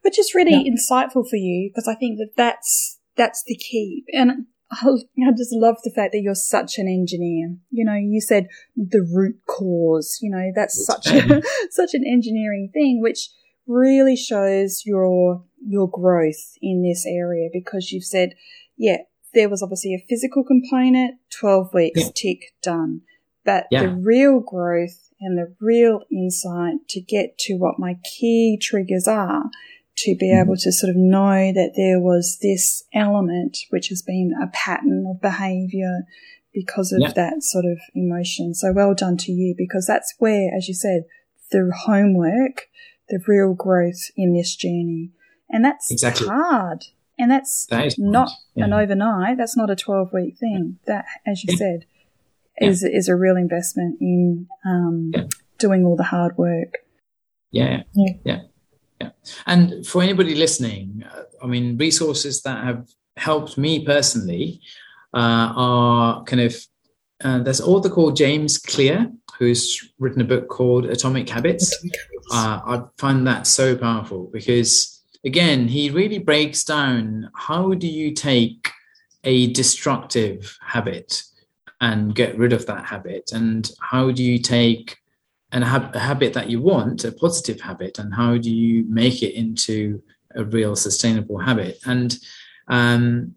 [0.08, 0.72] Which is really yeah.
[0.72, 4.04] insightful for you because I think that that's that's the key.
[4.14, 7.56] And I just love the fact that you're such an engineer.
[7.70, 10.18] You know, you said the root cause.
[10.22, 13.28] You know, that's such a, such an engineering thing, which
[13.66, 18.30] really shows your your growth in this area because you've said,
[18.78, 18.96] yeah,
[19.34, 22.10] there was obviously a physical component, twelve weeks, yeah.
[22.14, 23.02] tick, done.
[23.44, 23.82] But yeah.
[23.82, 29.50] the real growth and the real insight to get to what my key triggers are
[30.04, 30.42] to be mm-hmm.
[30.42, 35.06] able to sort of know that there was this element which has been a pattern
[35.10, 36.04] of behavior
[36.52, 37.12] because of yeah.
[37.12, 38.54] that sort of emotion.
[38.54, 41.04] So well done to you because that's where, as you said,
[41.50, 42.68] the homework,
[43.08, 45.12] the real growth in this journey.
[45.50, 46.26] And that's exactly.
[46.26, 46.84] hard.
[47.18, 48.64] And that's that not yeah.
[48.64, 49.38] an overnight.
[49.38, 50.78] That's not a 12 week thing.
[50.86, 51.58] That, as you yeah.
[51.58, 51.86] said,
[52.60, 55.12] is, is a real investment in um,
[55.58, 56.78] doing all the hard work.
[57.50, 57.82] Yeah.
[57.94, 58.40] Yeah.
[59.00, 59.10] Yeah.
[59.46, 64.60] And for anybody listening, uh, I mean, resources that have helped me personally
[65.14, 66.56] uh, are kind of
[67.24, 71.74] uh, there's an author called James Clear who's written a book called Atomic Habits.
[72.30, 78.12] Uh, I find that so powerful because again, he really breaks down how do you
[78.12, 78.70] take
[79.24, 81.22] a destructive habit
[81.80, 84.96] and get rid of that habit, and how do you take
[85.52, 89.22] and a, a habit that you want, a positive habit, and how do you make
[89.22, 90.02] it into
[90.34, 91.78] a real sustainable habit?
[91.86, 92.18] And
[92.68, 93.34] um,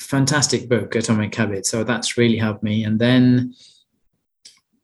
[0.00, 1.70] fantastic book, Atomic Habits.
[1.70, 2.84] So that's really helped me.
[2.84, 3.54] And then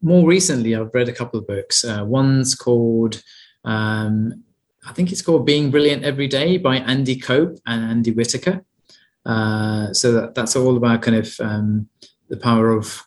[0.00, 1.84] more recently, I've read a couple of books.
[1.84, 3.22] Uh, one's called,
[3.64, 4.44] um,
[4.86, 8.64] I think it's called Being Brilliant Every Day by Andy Cope and Andy Whittaker.
[9.26, 11.88] Uh, so that, that's all about kind of um,
[12.28, 13.04] the power of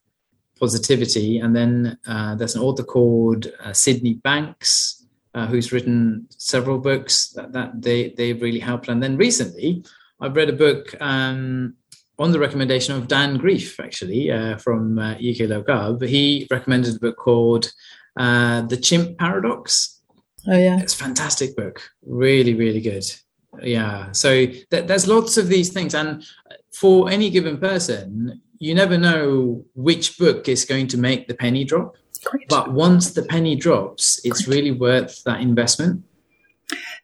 [0.62, 1.40] positivity.
[1.40, 7.30] And then uh, there's an author called uh, Sydney Banks, uh, who's written several books
[7.30, 8.88] that, that they, they've really helped.
[8.88, 9.84] And then recently,
[10.22, 11.74] I've read a book um,
[12.20, 17.00] on the recommendation of Dan Grief, actually, uh, from uh, UK Low He recommended a
[17.00, 17.72] book called
[18.16, 20.00] uh, The Chimp Paradox.
[20.48, 20.80] Oh, yeah.
[20.80, 21.82] It's a fantastic book.
[22.06, 23.06] Really, really good.
[23.64, 24.12] Yeah.
[24.12, 25.96] So th- there's lots of these things.
[25.96, 26.24] And
[26.72, 31.64] for any given person, you never know which book is going to make the penny
[31.64, 31.96] drop.
[32.24, 32.48] Great.
[32.48, 34.58] But once the penny drops, it's Great.
[34.58, 36.04] really worth that investment.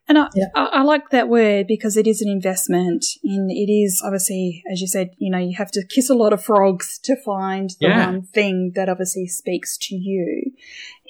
[0.08, 0.46] And I, yeah.
[0.56, 3.06] I, I, like that word because it is an investment.
[3.24, 6.32] And it is obviously, as you said, you know, you have to kiss a lot
[6.32, 8.06] of frogs to find the yeah.
[8.06, 10.54] one thing that obviously speaks to you.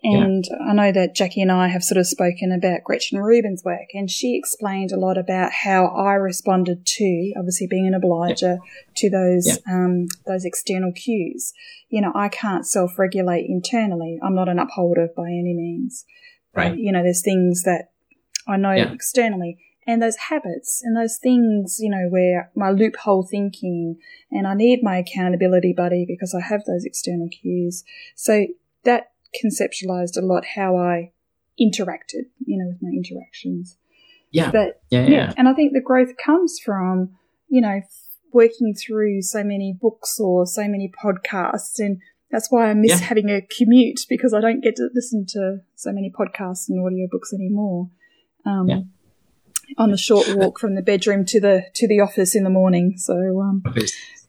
[0.04, 0.58] And yeah.
[0.70, 4.10] I know that Jackie and I have sort of spoken about Gretchen Rubin's work, and
[4.10, 8.94] she explained a lot about how I responded to, obviously being an obliger, yeah.
[8.96, 9.74] to those yeah.
[9.74, 11.54] um, those external cues.
[11.90, 14.20] You know, I can't self regulate internally.
[14.24, 16.06] I'm not an upholder by any means.
[16.54, 16.72] Right.
[16.72, 17.90] But, you know, there's things that
[18.48, 23.98] I know externally, and those habits and those things, you know, where my loophole thinking,
[24.32, 27.84] and I need my accountability buddy because I have those external cues.
[28.16, 28.48] So
[28.84, 29.12] that
[29.44, 31.12] conceptualized a lot how I
[31.60, 33.78] interacted, you know, with my interactions.
[34.32, 34.52] Yeah.
[34.52, 35.10] But yeah, yeah.
[35.10, 35.34] yeah.
[35.38, 37.12] And I think the growth comes from,
[37.48, 37.82] you know,
[38.32, 41.80] working through so many books or so many podcasts.
[41.80, 42.00] And
[42.32, 43.08] that's why I miss yeah.
[43.08, 47.34] having a commute because I don't get to listen to so many podcasts and audiobooks
[47.34, 47.90] anymore.
[48.46, 48.82] Um, yeah.
[49.78, 52.94] On the short walk from the bedroom to the to the office in the morning,
[52.96, 53.62] so um,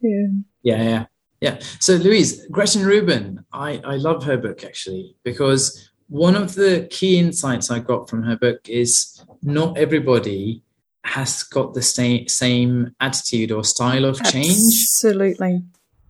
[0.02, 0.26] yeah,
[0.62, 1.06] yeah, yeah.
[1.41, 1.59] Yeah.
[1.78, 7.18] So, Louise, Gretchen Rubin, I, I love her book actually, because one of the key
[7.18, 10.62] insights I got from her book is not everybody
[11.05, 14.84] has got the same, same attitude or style of change.
[14.84, 15.62] Absolutely.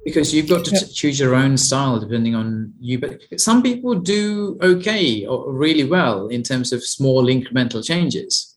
[0.04, 2.98] because you've got to t- choose your own style depending on you.
[2.98, 8.56] But some people do okay or really well in terms of small incremental changes.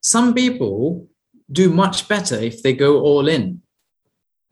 [0.00, 1.08] Some people
[1.50, 3.60] do much better if they go all in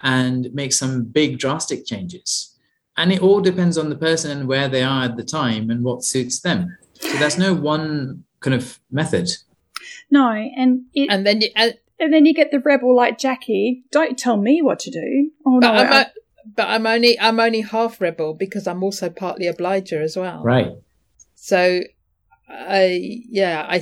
[0.03, 2.57] and make some big drastic changes.
[2.97, 5.83] And it all depends on the person and where they are at the time and
[5.85, 6.77] what suits them.
[6.95, 9.31] So there's no one kind of method.
[10.11, 13.19] No, and it, and, And then you, uh, and, then you get the rebel like
[13.19, 13.85] Jackie.
[13.91, 15.31] Don't tell me what to do.
[15.47, 16.11] Oh but no, I'm, I- o-
[16.57, 20.43] but I'm only I'm only half rebel because I'm also partly obliger as well.
[20.43, 20.73] Right.
[21.37, 21.81] So
[22.49, 23.81] I yeah I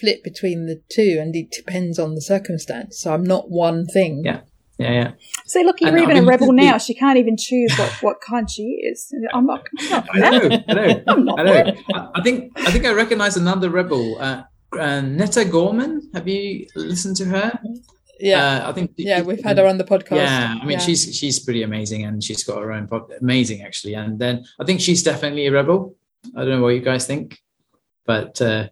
[0.00, 2.98] flip between the two, and it depends on the circumstance.
[2.98, 4.22] So I'm not one thing.
[4.24, 4.40] Yeah.
[4.82, 4.92] Yeah.
[4.92, 5.10] Yeah.
[5.46, 6.78] see, look, you're And I even mean, a rebel now.
[6.78, 9.12] She can't even choose what, what kind she is.
[9.34, 9.66] I'm not.
[9.80, 11.72] I'm not I know, I know, I'm not I know.
[11.94, 14.42] I, I think I think I recognize another rebel, uh,
[14.78, 16.10] uh, Netta Gorman.
[16.14, 17.58] Have you listened to her?
[18.20, 18.92] Yeah, uh, I think.
[18.96, 20.16] yeah, we've had her on the podcast.
[20.16, 20.86] Yeah, I mean Yeah.
[20.86, 23.94] she's she's pretty amazing, and she's got her own pod, amazing actually.
[23.94, 25.96] And then I think she's definitely a rebel.
[26.36, 27.38] I don't know what you guys think,
[28.06, 28.68] but uh,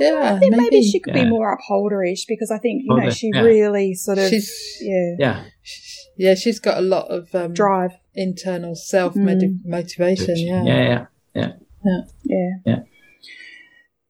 [0.00, 0.82] yeah, I think maybe, maybe.
[0.82, 3.42] she could be more upholderish because I think you know she yeah.
[3.42, 5.44] really sort of She's yeah, yeah,
[6.16, 7.92] yeah, she's got a lot of um, drive.
[8.14, 9.58] internal self Mm.
[9.64, 10.36] motivation.
[10.36, 10.62] Yeah.
[10.64, 11.52] yeah, yeah,
[12.24, 12.50] Yeah.
[12.66, 12.78] Yeah.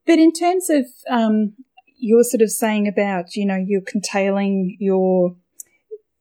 [0.07, 1.55] But in terms of um,
[1.99, 5.37] you're sort of saying about you know you're curtailing your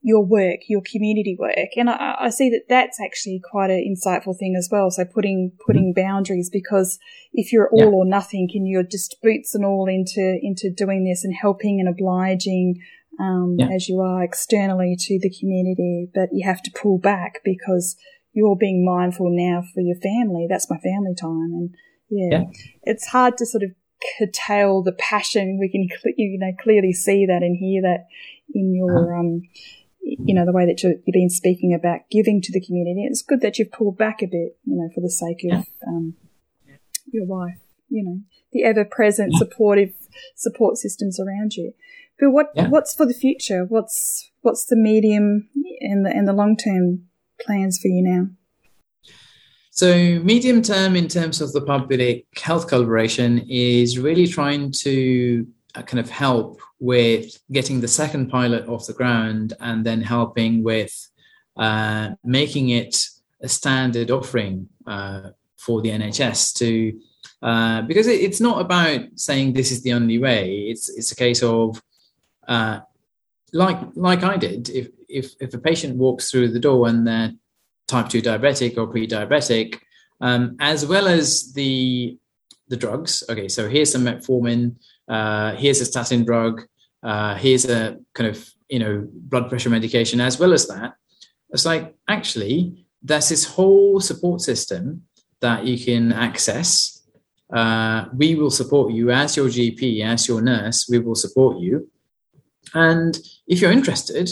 [0.04, 4.38] your work, your community work, and I, I see that that's actually quite an insightful
[4.38, 4.90] thing as well.
[4.90, 6.98] So putting putting boundaries because
[7.34, 7.90] if you're all Mm-hmm.
[7.94, 7.98] Yeah.
[7.98, 11.88] or nothing, and you're just boots and all into into doing this and helping and
[11.90, 12.82] obliging.
[13.20, 13.68] Um, Yeah.
[13.76, 17.96] as you are externally to the community, but you have to pull back because
[18.34, 20.48] you're being mindful now for your family.
[20.50, 21.76] That's my family time, and
[22.10, 22.44] yeah, Yeah.
[22.84, 23.72] it's hard to sort of
[24.18, 25.60] curtail the passion.
[25.60, 25.88] We can
[26.18, 28.06] you know clearly see that and hear that
[28.56, 29.44] in your um,
[30.02, 33.06] you know the way that you've been speaking about giving to the community.
[33.06, 36.16] It's good that you've pulled back a bit, you know, for the sake of um,
[37.12, 37.60] your wife.
[37.90, 38.20] You know,
[38.54, 39.94] the ever present supportive
[40.36, 41.74] support systems around you.
[42.20, 42.70] But what Yeah.
[42.70, 43.66] what's for the future?
[43.66, 45.50] What's what's the medium
[45.82, 47.08] and the and the long term
[47.40, 48.30] plans for you now?
[49.74, 56.00] So, medium term, in terms of the public health collaboration, is really trying to kind
[56.00, 61.10] of help with getting the second pilot off the ground and then helping with
[61.58, 63.06] uh, making it
[63.42, 67.00] a standard offering uh, for the NHS to.
[67.42, 70.68] Uh, because it, it's not about saying this is the only way.
[70.70, 71.82] It's it's a case of
[72.48, 72.82] uh,
[73.54, 74.70] like like I did.
[74.70, 77.34] If if if a patient walks through the door and they're
[77.92, 79.80] type 2 diabetic or pre-diabetic
[80.22, 82.18] um, as well as the
[82.70, 84.76] the drugs okay so here's some metformin
[85.08, 86.64] uh, here's a statin drug.
[87.04, 90.94] Uh, here's a kind of you know blood pressure medication as well as that.
[91.50, 95.04] It's like actually there's this whole support system
[95.40, 97.02] that you can access.
[97.52, 100.88] Uh, we will support you as your gp as your nurse.
[100.90, 101.90] We will support you.
[102.74, 104.30] And if you're interested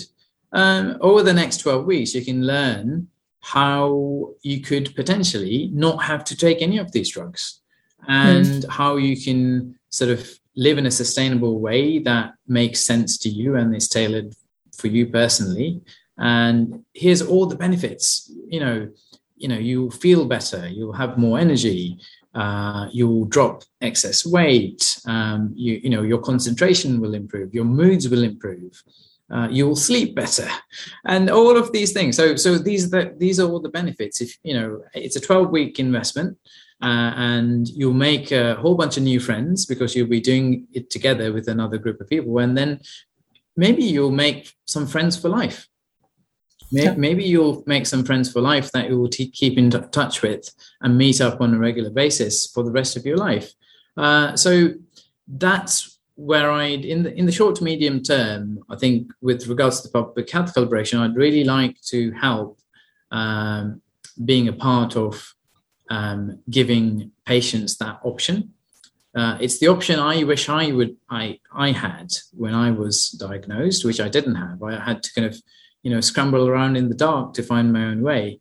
[0.53, 3.09] um, over the next 12 weeks you can learn
[3.41, 7.61] how you could potentially not have to take any of these drugs.
[8.07, 13.29] And how you can sort of live in a sustainable way that makes sense to
[13.29, 14.33] you and is tailored
[14.75, 15.81] for you personally.
[16.17, 18.31] And here's all the benefits.
[18.47, 18.89] You know
[19.39, 21.97] you know you'll feel better you'll have more energy
[22.35, 28.07] uh, you'll drop excess weight um, you, you know your concentration will improve your moods
[28.09, 28.83] will improve
[29.31, 30.47] uh, you will sleep better
[31.05, 32.17] and all of these things.
[32.17, 34.21] So so these are the, these are all the benefits.
[34.21, 36.35] If you know it's a 12 week investment
[36.81, 40.89] uh, and you'll make a whole bunch of new friends because you'll be doing it
[40.89, 42.39] together with another group of people.
[42.39, 42.79] And then
[43.57, 45.67] maybe you'll make some friends for life.
[46.71, 50.21] Maybe you'll make some friends for life that you will t- keep in t- touch
[50.21, 53.51] with and meet up on a regular basis for the rest of your life.
[53.97, 54.69] Uh, so
[55.27, 59.81] that's where I'd in the in the short to medium term, I think with regards
[59.81, 62.59] to the public health collaboration, I'd really like to help
[63.09, 63.81] um,
[64.25, 65.33] being a part of
[65.89, 68.53] um, giving patients that option.
[69.15, 73.83] Uh, it's the option I wish I would I I had when I was diagnosed,
[73.83, 74.61] which I didn't have.
[74.61, 75.41] I had to kind of
[75.81, 78.39] you know scramble around in the dark to find my own way.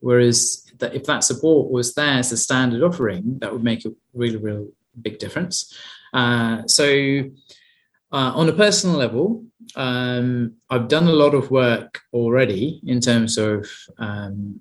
[0.00, 3.92] Whereas that if that support was there as a standard offering, that would make a
[4.14, 4.68] really real
[5.00, 5.74] big difference.
[6.12, 7.22] Uh, so,
[8.12, 9.44] uh, on a personal level,
[9.74, 13.68] um, I've done a lot of work already in terms of
[13.98, 14.60] um,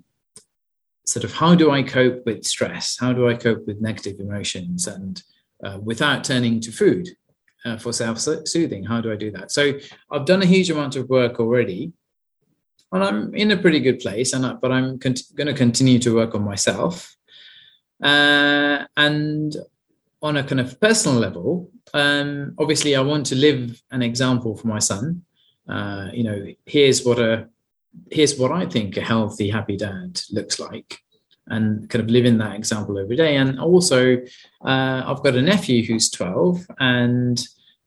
[1.06, 2.98] sort of how do I cope with stress?
[3.00, 4.88] How do I cope with negative emotions?
[4.88, 5.22] And
[5.64, 7.10] uh, without turning to food
[7.64, 9.52] uh, for self soothing, how do I do that?
[9.52, 9.74] So,
[10.12, 11.94] I've done a huge amount of work already.
[12.92, 16.00] and I'm in a pretty good place, and I, but I'm con- going to continue
[16.00, 17.16] to work on myself.
[18.04, 19.56] Uh, and
[20.22, 24.68] on a kind of personal level, um, obviously, I want to live an example for
[24.68, 25.24] my son.
[25.68, 27.48] Uh, you know, here's what a
[28.12, 31.00] here's what I think a healthy, happy dad looks like,
[31.48, 33.36] and kind of living that example every day.
[33.38, 34.18] And also,
[34.64, 37.40] uh, I've got a nephew who's 12, and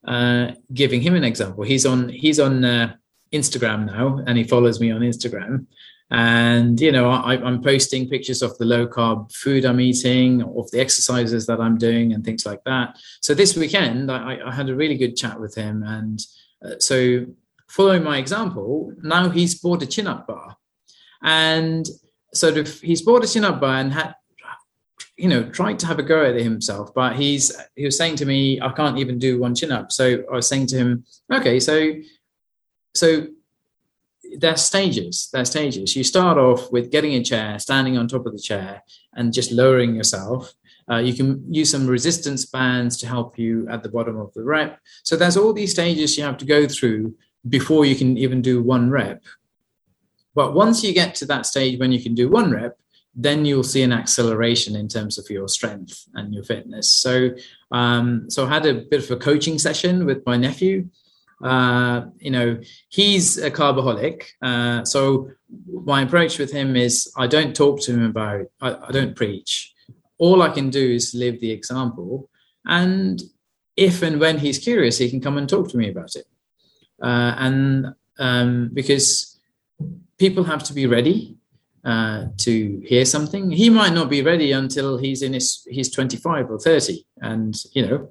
[0.06, 1.64] uh, giving him an example.
[1.64, 2.94] He's on he's on uh,
[3.32, 5.66] Instagram now, and he follows me on Instagram.
[6.11, 10.70] And you know, I, am posting pictures of the low carb food I'm eating, of
[10.70, 12.96] the exercises that I'm doing, and things like that.
[13.20, 16.18] So this weekend, I, I had a really good chat with him, and
[16.64, 17.26] uh, so
[17.68, 20.56] following my example, now he's bought a chin up bar,
[21.22, 21.86] and
[22.34, 24.14] sort of he's bought a chin up bar and had
[25.16, 28.14] you know tried to have a go at it himself but he's he was saying
[28.14, 31.04] to me i can't even do one chin up so i was saying to him
[31.32, 31.94] okay so
[32.94, 33.26] so
[34.36, 35.96] there's stages there's stages.
[35.96, 38.82] You start off with getting a chair standing on top of the chair
[39.14, 40.52] and just lowering yourself.
[40.90, 44.42] Uh, you can use some resistance bands to help you at the bottom of the
[44.42, 44.80] rep.
[45.02, 47.14] So there's all these stages you have to go through
[47.49, 49.22] before you can even do one rep
[50.34, 52.78] but once you get to that stage when you can do one rep
[53.20, 56.88] then you'll see an acceleration in terms of your strength and your fitness.
[56.88, 57.30] So,
[57.72, 60.88] um, so I had a bit of a coaching session with my nephew.
[61.42, 64.22] Uh, you know, he's a carbaholic.
[64.40, 65.30] Uh, so
[65.68, 69.74] my approach with him is I don't talk to him about, I, I don't preach.
[70.18, 72.30] All I can do is live the example.
[72.66, 73.20] And
[73.76, 76.26] if and when he's curious, he can come and talk to me about it.
[77.03, 79.38] Uh, and um, because
[80.18, 81.38] people have to be ready
[81.84, 83.51] uh, to hear something.
[83.51, 87.86] He might not be ready until he's in his he's 25 or 30, and you
[87.86, 88.11] know,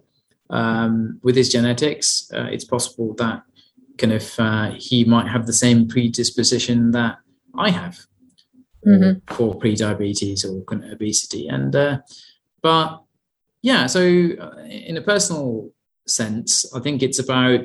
[0.50, 3.44] um, with his genetics, uh, it's possible that
[3.98, 7.18] kind of uh, he might have the same predisposition that
[7.58, 8.00] I have
[8.88, 9.34] mm-hmm.
[9.34, 11.98] for pre-diabetes or kind of obesity, and uh,
[12.62, 13.04] but
[13.62, 15.72] yeah, so uh, in a personal
[16.06, 17.62] sense, I think it's about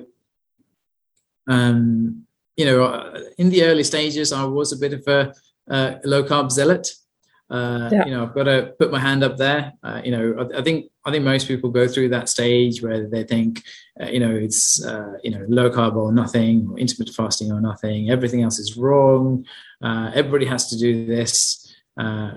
[1.49, 2.26] um,
[2.57, 5.32] you know, uh, in the early stages, I was a bit of a
[5.70, 6.93] uh, low carb zealot.
[7.51, 8.05] Uh, yeah.
[8.07, 9.74] You know, I've got to put my hand up there.
[9.82, 13.07] Uh, you know, I, I, think I think most people go through that stage where
[13.07, 13.62] they think,
[14.01, 17.61] uh, you know, it's uh, you know low carb or nothing, or intermittent fasting or
[17.61, 18.11] nothing.
[18.11, 19.45] Everything else is wrong.
[19.82, 21.59] Uh, everybody has to do this.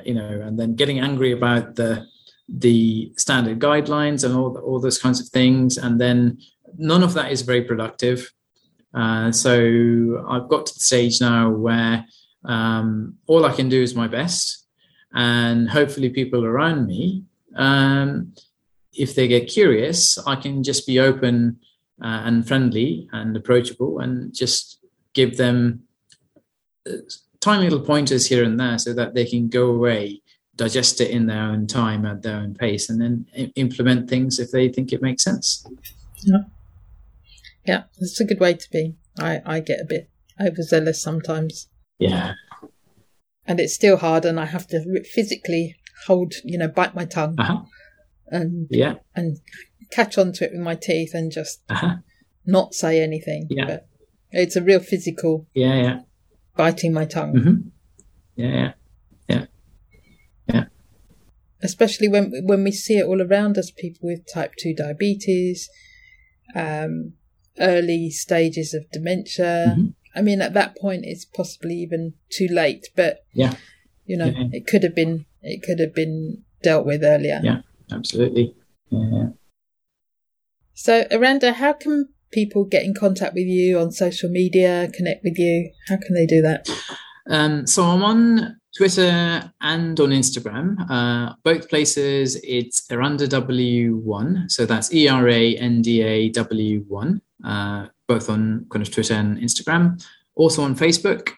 [0.04, 2.06] you know, and then getting angry about the
[2.48, 6.38] the standard guidelines and all all those kinds of things, and then
[6.78, 8.34] none of that is very productive.
[9.32, 12.06] So I've got to the stage now where
[12.46, 14.66] um, all I can do is my best,
[15.14, 17.24] and hopefully, people around me,
[17.56, 18.34] um,
[18.94, 21.60] if they get curious, I can just be open
[22.02, 24.80] uh, and friendly and approachable, and just
[25.14, 25.84] give them
[26.88, 26.98] uh,
[27.40, 30.22] tiny little pointers here and there so that they can go away,
[30.56, 33.26] digest it in their own time at their own pace, and then
[33.56, 35.66] implement things if they think it makes sense.
[36.22, 36.44] Yeah,
[37.66, 38.96] yeah, that's a good way to be.
[39.20, 40.10] I I get a bit
[40.40, 41.70] overzealous sometimes.
[42.00, 42.34] Yeah.
[43.48, 45.76] And it's still hard, and I have to physically
[46.08, 47.62] hold, you know, bite my tongue, uh-huh.
[48.28, 49.38] and yeah, and
[49.92, 51.98] catch onto it with my teeth, and just uh-huh.
[52.46, 53.48] not say anything.
[53.50, 53.88] Yeah, but
[54.32, 55.48] it's a real physical.
[55.54, 56.00] Yeah, yeah.
[56.58, 57.34] Biting my tongue.
[57.34, 57.68] Mm-hmm.
[58.36, 58.74] Yeah, yeah,
[59.30, 59.46] yeah,
[60.48, 60.64] yeah.
[61.62, 65.70] Especially when when we see it all around us, people with type two diabetes,
[66.56, 67.14] um,
[67.60, 69.68] early stages of dementia.
[69.70, 69.86] Mm-hmm
[70.16, 72.88] I mean, at that point, it's possibly even too late.
[72.96, 73.56] But yeah,
[74.06, 74.48] you know, yeah.
[74.54, 77.42] it could have been it could have been dealt with earlier.
[77.44, 77.62] Yeah,
[77.92, 78.56] absolutely.
[78.90, 79.30] Yeah.
[80.74, 85.38] So, Aranda, how can people get in contact with you on social media, connect with
[85.38, 85.72] you?
[85.90, 86.70] How can they do that?
[87.30, 90.76] Um, so I'm on Twitter and on Instagram.
[90.90, 94.52] Uh, both places, it's Aranda W1.
[94.52, 97.22] So that's E R A N D A W1.
[97.44, 100.04] Uh, both on kind of Twitter and Instagram,
[100.36, 101.30] also on Facebook.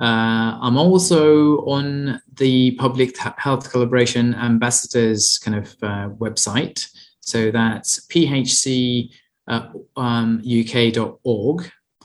[0.00, 6.86] Uh, I'm also on the Public Health Collaboration Ambassadors kind of uh, website.
[7.20, 9.10] So that's phcuk.org.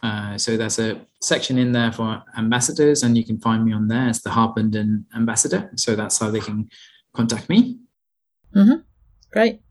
[0.03, 3.73] Uh, um, so there's a section in there for ambassadors, and you can find me
[3.73, 5.71] on there as the Harpenden ambassador.
[5.77, 6.69] So that's how they can
[7.13, 7.77] contact me.
[8.53, 8.81] Mm-hmm.
[9.31, 9.64] Great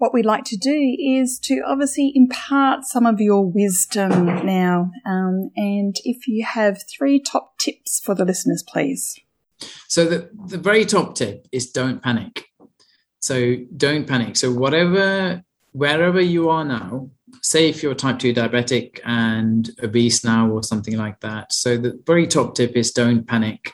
[0.00, 4.90] what we'd like to do is to obviously impart some of your wisdom now.
[5.04, 9.20] Um, and if you have three top tips for the listeners, please.
[9.88, 12.46] So, the, the very top tip is don't panic.
[13.18, 14.36] So, don't panic.
[14.36, 17.10] So, whatever, wherever you are now,
[17.42, 21.52] say if you're type 2 diabetic and obese now or something like that.
[21.52, 23.72] So the very top tip is don't panic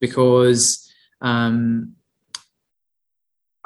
[0.00, 1.94] because um,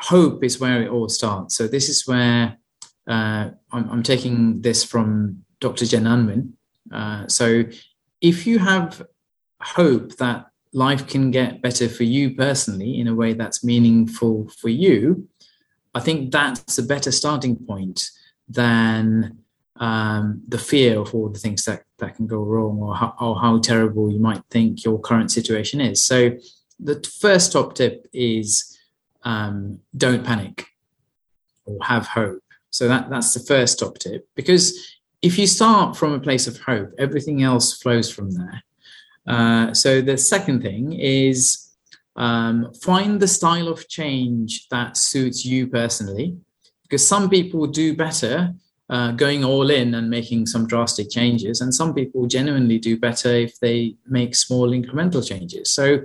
[0.02, 1.56] hope is where it all starts.
[1.56, 2.58] So this is where
[3.08, 5.86] uh, I'm, I'm, taking this from Dr.
[5.86, 6.54] Jen Unwin.
[6.92, 7.64] Uh, so
[8.20, 9.02] if you have
[9.60, 14.68] hope that life can get better for you personally in a way that's meaningful for
[14.68, 15.28] you,
[15.94, 18.10] I think that's a better starting point
[18.48, 19.38] than
[19.76, 23.40] um, the fear of all the things that, that can go wrong or how, or
[23.40, 26.02] how terrible you might think your current situation is.
[26.02, 26.36] So,
[26.80, 28.71] the first top tip is
[29.24, 30.66] um, don't panic
[31.64, 32.42] or have hope.
[32.70, 36.58] So, that, that's the first top tip because if you start from a place of
[36.58, 38.62] hope, everything else flows from there.
[39.26, 41.70] Uh, so, the second thing is
[42.16, 46.36] um, find the style of change that suits you personally,
[46.82, 48.54] because some people do better
[48.90, 53.30] uh, going all in and making some drastic changes, and some people genuinely do better
[53.30, 55.70] if they make small incremental changes.
[55.70, 56.00] So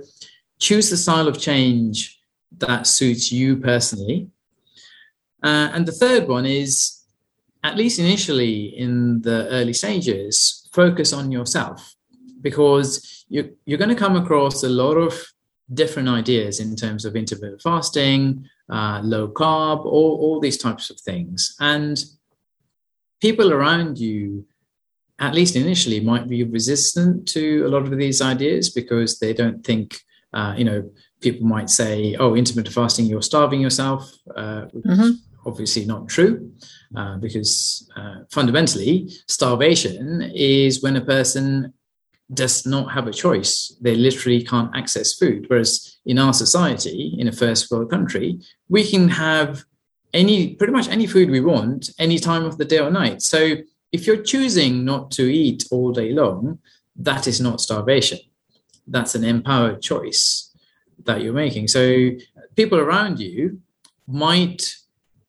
[0.58, 2.17] choose the style of change
[2.56, 4.28] that suits you personally.
[5.42, 7.02] Uh, and the third one is,
[7.62, 11.94] at least initially in the early stages, focus on yourself
[12.40, 15.26] because you, you're going to come across a lot of
[15.74, 20.98] different ideas in terms of intermittent fasting, uh, low carb, all, all these types of
[21.00, 21.54] things.
[21.60, 22.02] And
[23.20, 24.46] people around you,
[25.18, 29.64] at least initially, might be resistant to a lot of these ideas because they don't
[29.64, 30.00] think,
[30.32, 30.90] uh, you know,
[31.20, 35.00] people might say, oh, intermittent fasting, you're starving yourself, uh, which mm-hmm.
[35.00, 36.52] is obviously not true.
[36.96, 41.72] Uh, because uh, fundamentally, starvation is when a person
[42.32, 43.74] does not have a choice.
[43.80, 45.46] They literally can't access food.
[45.48, 49.64] Whereas in our society, in a first world country, we can have
[50.14, 53.22] any pretty much any food we want any time of the day or night.
[53.22, 53.56] So
[53.92, 56.58] if you're choosing not to eat all day long,
[56.96, 58.18] that is not starvation.
[58.88, 60.50] That's an empowered choice
[61.04, 61.68] that you're making.
[61.68, 62.10] So
[62.56, 63.60] people around you
[64.06, 64.74] might,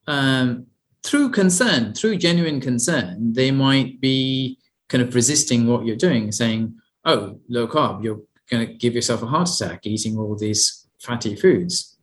[0.07, 0.67] um,
[1.03, 4.57] through concern, through genuine concern, they might be
[4.87, 6.75] kind of resisting what you're doing, saying,
[7.05, 11.35] oh, low carb, you're going to give yourself a heart attack eating all these fatty
[11.35, 11.97] foods.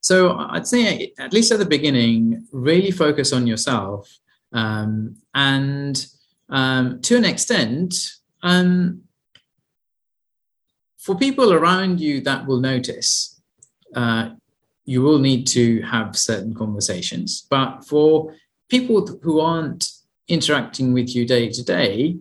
[0.00, 4.18] So I'd say, at least at the beginning, really focus on yourself.
[4.52, 6.06] Um, and
[6.48, 7.94] um, to an extent,
[8.42, 9.02] um,
[10.98, 13.40] for people around you that will notice,
[13.94, 14.30] uh,
[14.84, 17.46] you will need to have certain conversations.
[17.48, 18.34] But for
[18.68, 19.90] people who aren't
[20.28, 22.16] interacting with you day to day,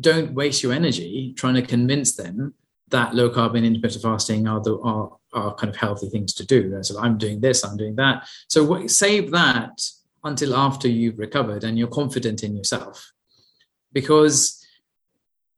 [0.00, 2.54] don't waste your energy trying to convince them
[2.88, 6.46] that low carb and intermittent fasting are the are, are kind of healthy things to
[6.46, 6.82] do.
[6.82, 8.26] So I'm doing this, I'm doing that.
[8.48, 9.82] So save that
[10.24, 13.12] until after you've recovered and you're confident in yourself,
[13.92, 14.64] because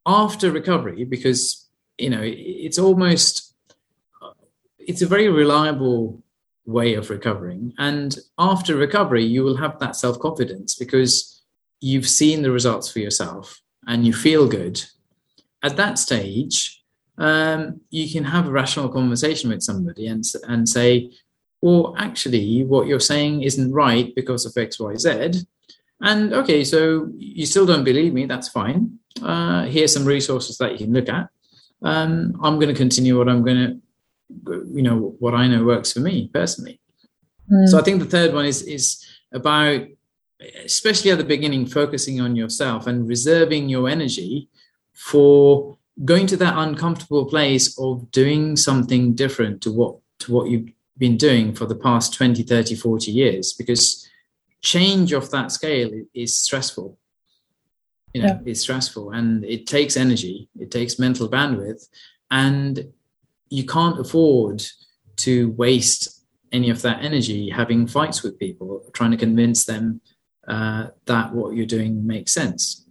[0.07, 1.69] after recovery, because
[2.01, 3.55] you know it's almost
[4.79, 6.23] it's a very reliable
[6.67, 11.43] way of recovering, and after recovery you will have that self confidence because
[11.81, 14.85] you've seen the results for yourself and you feel good,
[15.63, 16.83] at that stage,
[17.19, 21.11] um, you can have a rational conversation with somebody and, and say,
[21.61, 25.45] well, actually, what you're saying isn't right because of X, Y, Z.
[26.01, 28.99] And okay, so you still don't believe me, that's fine.
[29.23, 31.29] Uh, here's some resources that you can look at.
[31.83, 33.57] Um, I'm going to continue what I'm going
[34.47, 36.81] to, you know, what I know works for me personally.
[37.51, 37.69] Mm.
[37.69, 39.83] So I think the third one is is about
[40.65, 44.49] especially at the beginning, focusing on yourself and reserving your energy
[44.93, 50.71] for going to that uncomfortable place of doing something different to what to what you've
[50.99, 54.09] been doing for the past 20 30 40 years because
[54.63, 56.99] change of that scale is stressful
[58.15, 58.39] you know yeah.
[58.45, 61.89] it's stressful and it takes energy it takes mental bandwidth
[62.31, 62.93] and
[63.51, 64.63] you can't afford
[65.17, 70.01] to waste any of that energy having fights with people trying to convince them
[70.49, 72.85] uh, that what you're doing makes sense.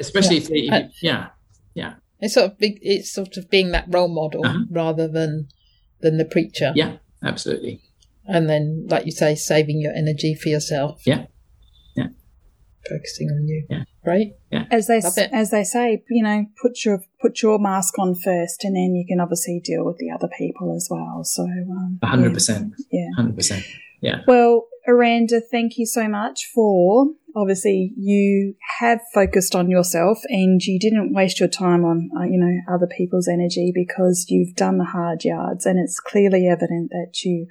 [0.00, 0.42] Especially yeah.
[0.42, 1.28] if, they, yeah,
[1.74, 1.94] yeah.
[2.20, 4.64] It's sort of big, it's sort of being that role model uh-huh.
[4.70, 5.48] rather than
[6.00, 6.72] than the preacher.
[6.74, 7.82] Yeah, absolutely.
[8.26, 11.02] And then, like you say, saving your energy for yourself.
[11.04, 11.26] Yeah.
[12.88, 13.66] Focusing on you.
[13.70, 13.84] Yeah.
[14.04, 14.32] Right.
[14.50, 14.64] Yeah.
[14.70, 15.00] As they
[15.32, 19.06] as they say, you know, put your put your mask on first, and then you
[19.06, 21.22] can obviously deal with the other people as well.
[21.24, 22.74] So, um, hundred percent.
[22.90, 23.08] Yeah.
[23.16, 23.64] Hundred percent.
[24.00, 24.22] Yeah.
[24.26, 30.78] Well, Aranda, thank you so much for obviously you have focused on yourself and you
[30.78, 34.84] didn't waste your time on uh, you know other people's energy because you've done the
[34.84, 37.46] hard yards and it's clearly evident that you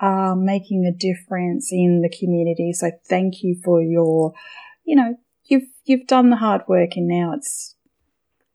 [0.00, 4.32] are making a difference in the community so thank you for your
[4.88, 5.10] you know
[5.44, 7.76] you've you've done the hard work, and now it's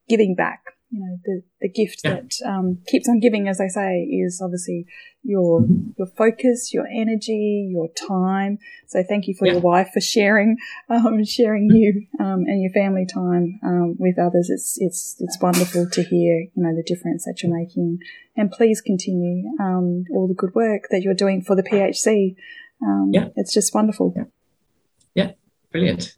[0.10, 0.62] giving back.
[0.90, 2.12] You know, the the gift Yeah.
[2.16, 4.86] that um, keeps on giving, as they say, is obviously
[5.24, 5.66] your
[5.98, 8.60] your focus, your energy, your time.
[8.88, 9.54] So thank you for Yeah.
[9.54, 10.58] your wife for sharing
[10.90, 14.50] um, sharing you um, and your family time um, with others.
[14.52, 18.00] It's it's it's wonderful to hear you know the difference that you're making,
[18.38, 22.36] and please continue um, all the good work that you're doing for the PHC.
[22.86, 23.30] Um, Yeah.
[23.36, 24.14] it's just wonderful.
[25.16, 25.32] Yeah,
[25.72, 26.16] brilliant.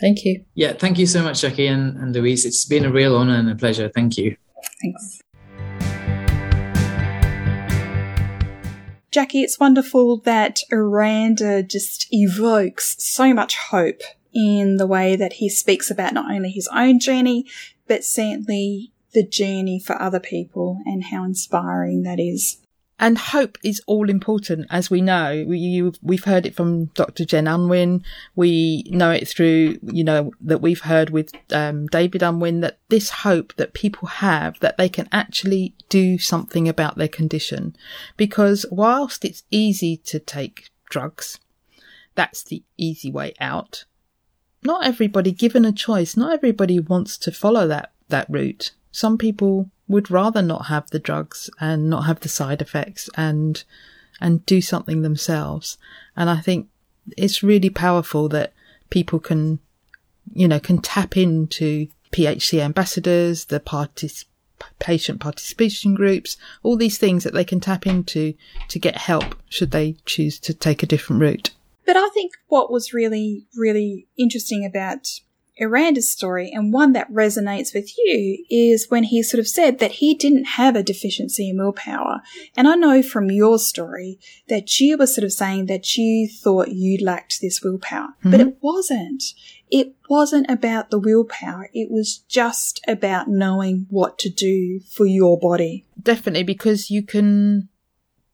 [0.00, 0.44] Thank you.
[0.54, 2.44] Yeah, thank you so much, Jackie and, and Louise.
[2.44, 3.90] It's been a real honor and a pleasure.
[3.92, 4.36] Thank you.
[4.80, 5.20] Thanks.
[9.10, 14.02] Jackie, it's wonderful that Aranda just evokes so much hope
[14.34, 17.46] in the way that he speaks about not only his own journey,
[17.86, 22.58] but certainly the journey for other people and how inspiring that is.
[23.00, 25.44] And hope is all important, as we know.
[25.46, 27.24] We, we've heard it from Dr.
[27.24, 28.02] Jen Unwin.
[28.34, 33.10] We know it through, you know, that we've heard with um, David Unwin that this
[33.10, 37.76] hope that people have that they can actually do something about their condition.
[38.16, 41.38] Because whilst it's easy to take drugs,
[42.16, 43.84] that's the easy way out.
[44.64, 48.72] Not everybody, given a choice, not everybody wants to follow that, that route.
[48.98, 53.62] Some people would rather not have the drugs and not have the side effects and
[54.20, 55.78] and do something themselves.
[56.16, 56.66] And I think
[57.16, 58.52] it's really powerful that
[58.90, 59.60] people can,
[60.34, 64.24] you know, can tap into PHC ambassadors, the partic-
[64.80, 68.34] patient participation groups, all these things that they can tap into
[68.66, 71.50] to get help should they choose to take a different route.
[71.86, 75.20] But I think what was really, really interesting about
[75.60, 79.92] Aranda's story and one that resonates with you is when he sort of said that
[79.92, 82.20] he didn't have a deficiency in willpower.
[82.56, 84.18] And I know from your story
[84.48, 88.48] that you were sort of saying that you thought you lacked this willpower, but mm-hmm.
[88.48, 89.24] it wasn't.
[89.70, 91.68] It wasn't about the willpower.
[91.74, 95.86] It was just about knowing what to do for your body.
[96.00, 97.68] Definitely because you can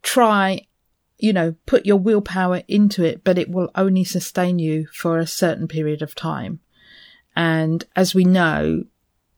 [0.02, 0.66] try
[1.18, 5.26] you know, put your willpower into it, but it will only sustain you for a
[5.26, 6.60] certain period of time.
[7.36, 8.84] And as we know,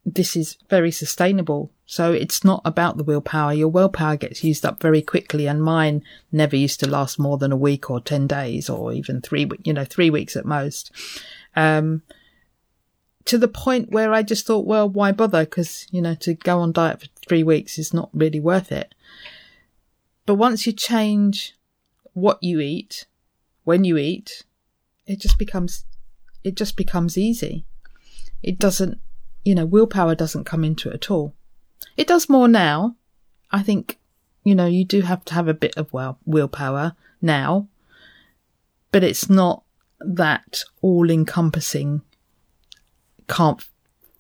[0.04, 1.72] this is very sustainable.
[1.84, 3.52] So it's not about the willpower.
[3.52, 7.52] Your willpower gets used up very quickly and mine never used to last more than
[7.52, 10.90] a week or 10 days or even three, you know, three weeks at most.
[11.54, 12.02] Um,
[13.24, 15.44] to the point where I just thought, well, why bother?
[15.44, 18.94] Because, you know, to go on diet for three weeks is not really worth it.
[20.24, 21.54] But once you change
[22.12, 23.06] what you eat,
[23.64, 24.44] when you eat,
[25.06, 25.84] it just becomes,
[26.44, 27.64] it just becomes easy.
[28.46, 28.98] It doesn't,
[29.44, 31.34] you know, willpower doesn't come into it at all.
[31.96, 32.96] It does more now.
[33.50, 33.98] I think,
[34.44, 37.68] you know, you do have to have a bit of well, willpower now,
[38.92, 39.64] but it's not
[40.00, 42.02] that all encompassing,
[43.28, 43.64] can't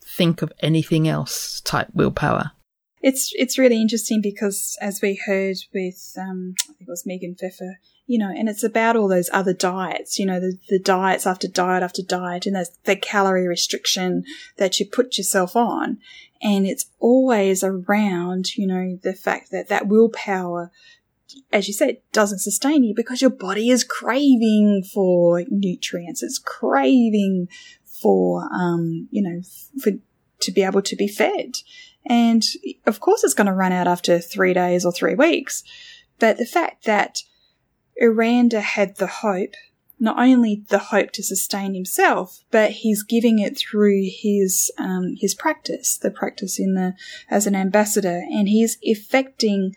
[0.00, 2.50] think of anything else type willpower.
[3.06, 7.36] It's it's really interesting because as we heard with um, I think it was Megan
[7.36, 11.24] Pfeffer, you know, and it's about all those other diets, you know, the, the diets
[11.24, 14.24] after diet after diet, and there's the calorie restriction
[14.56, 15.98] that you put yourself on,
[16.42, 20.72] and it's always around, you know, the fact that that willpower,
[21.52, 27.46] as you said, doesn't sustain you because your body is craving for nutrients, it's craving
[27.84, 29.42] for, um, you know,
[29.80, 29.92] for
[30.40, 31.52] to be able to be fed.
[32.08, 32.42] And
[32.86, 35.62] of course, it's going to run out after three days or three weeks.
[36.18, 37.18] But the fact that
[38.00, 39.54] Aranda had the hope,
[39.98, 45.34] not only the hope to sustain himself, but he's giving it through his um, his
[45.34, 46.94] practice, the practice in the
[47.28, 49.74] as an ambassador, and he's affecting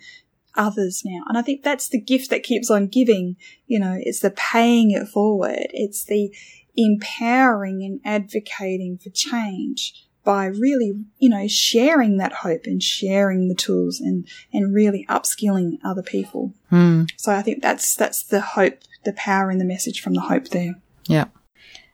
[0.56, 1.22] others now.
[1.28, 3.38] And I think that's the gift that keeps on giving.
[3.68, 5.68] You know, it's the paying it forward.
[5.72, 6.34] It's the
[6.76, 13.56] empowering and advocating for change by really, you know, sharing that hope and sharing the
[13.56, 16.54] tools and, and really upskilling other people.
[16.70, 17.06] Hmm.
[17.18, 20.50] So I think that's, that's the hope, the power in the message from the hope
[20.50, 20.76] there.
[21.08, 21.30] Yeah.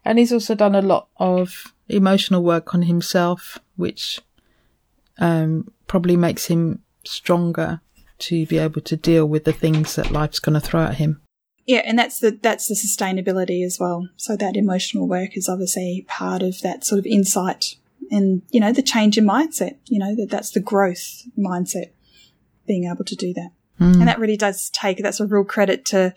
[0.03, 4.19] And he's also done a lot of emotional work on himself, which
[5.17, 7.79] um, probably makes him stronger
[8.17, 11.21] to be able to deal with the things that life's going to throw at him.
[11.65, 14.09] Yeah, and that's the that's the sustainability as well.
[14.17, 17.77] So that emotional work is obviously part of that sort of insight
[18.11, 19.77] and you know the change in mindset.
[19.86, 21.91] You know that that's the growth mindset,
[22.68, 23.95] being able to do that, Mm.
[23.99, 26.14] and that really does take that's a real credit to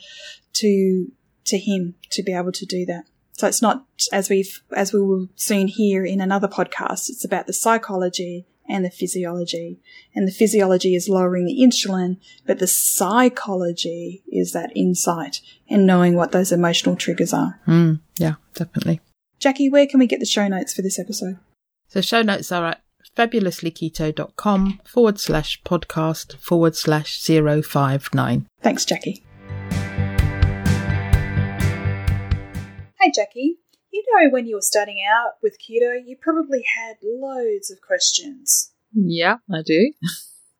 [0.55, 1.11] to
[1.47, 3.05] to him to be able to do that.
[3.33, 7.09] So it's not as we've as we will soon hear in another podcast.
[7.09, 9.81] It's about the psychology and the physiology,
[10.15, 15.41] and the physiology is lowering the insulin, but the psychology is that insight
[15.71, 17.61] and knowing what those emotional triggers are.
[17.67, 18.01] Mm.
[18.19, 19.01] Yeah, definitely.
[19.39, 21.39] Jackie, where can we get the show notes for this episode?
[21.89, 22.83] So show notes are at
[23.17, 28.47] fabulouslyketo.com forward slash podcast forward slash 059.
[28.61, 29.25] Thanks, Jackie.
[33.01, 33.57] Hey, Jackie.
[33.91, 38.73] You know, when you were starting out with keto, you probably had loads of questions.
[38.93, 39.93] Yeah, I do.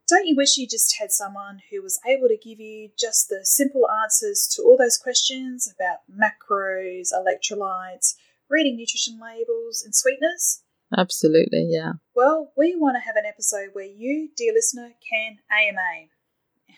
[0.09, 3.41] Don't you wish you just had someone who was able to give you just the
[3.43, 8.15] simple answers to all those questions about macros, electrolytes,
[8.49, 10.63] reading nutrition labels, and sweeteners?
[10.97, 11.95] Absolutely, yeah.
[12.15, 16.09] Well, we want to have an episode where you, dear listener, can AMA,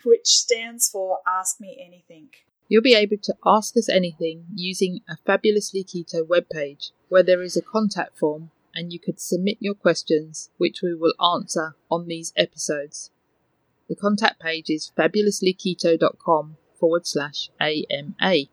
[0.05, 2.31] which stands for Ask Me Anything.
[2.69, 7.57] You'll be able to ask us anything using a Fabulously Keto webpage where there is
[7.57, 12.33] a contact form and you could submit your questions, which we will answer on these
[12.37, 13.11] episodes.
[13.89, 18.45] The contact page is fabulouslyketo.com forward slash AMA.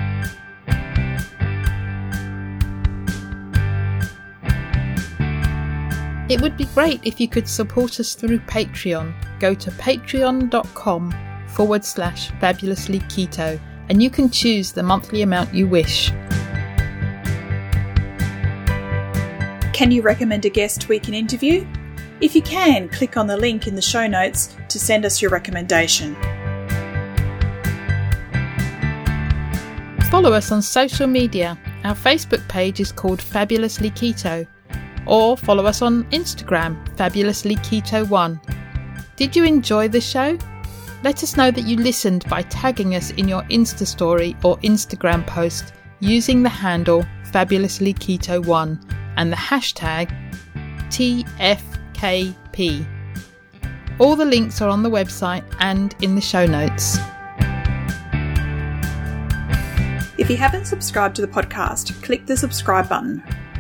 [6.33, 9.13] It would be great if you could support us through Patreon.
[9.39, 11.15] Go to patreon.com
[11.49, 13.61] forward slash fabulously keto
[13.91, 16.09] and you can choose the monthly amount you wish.
[19.75, 21.67] Can you recommend a guest we can interview?
[22.23, 25.31] If you can, click on the link in the show notes to send us your
[25.31, 26.15] recommendation.
[30.11, 31.59] Follow us on social media.
[31.85, 34.47] Our Facebook page is called Fabulously Keto
[35.07, 38.41] or follow us on Instagram, Fabulously Keto One.
[39.17, 40.39] Did you enjoy the show?
[41.03, 45.27] Let us know that you listened by tagging us in your Insta story or Instagram
[45.27, 48.79] post using the handle Fabulously Keto One
[49.17, 50.11] and the hashtag
[50.89, 52.87] TFKP.
[53.99, 56.99] All the links are on the website and in the show notes.
[60.19, 63.23] If you haven't subscribed to the podcast, click the subscribe button.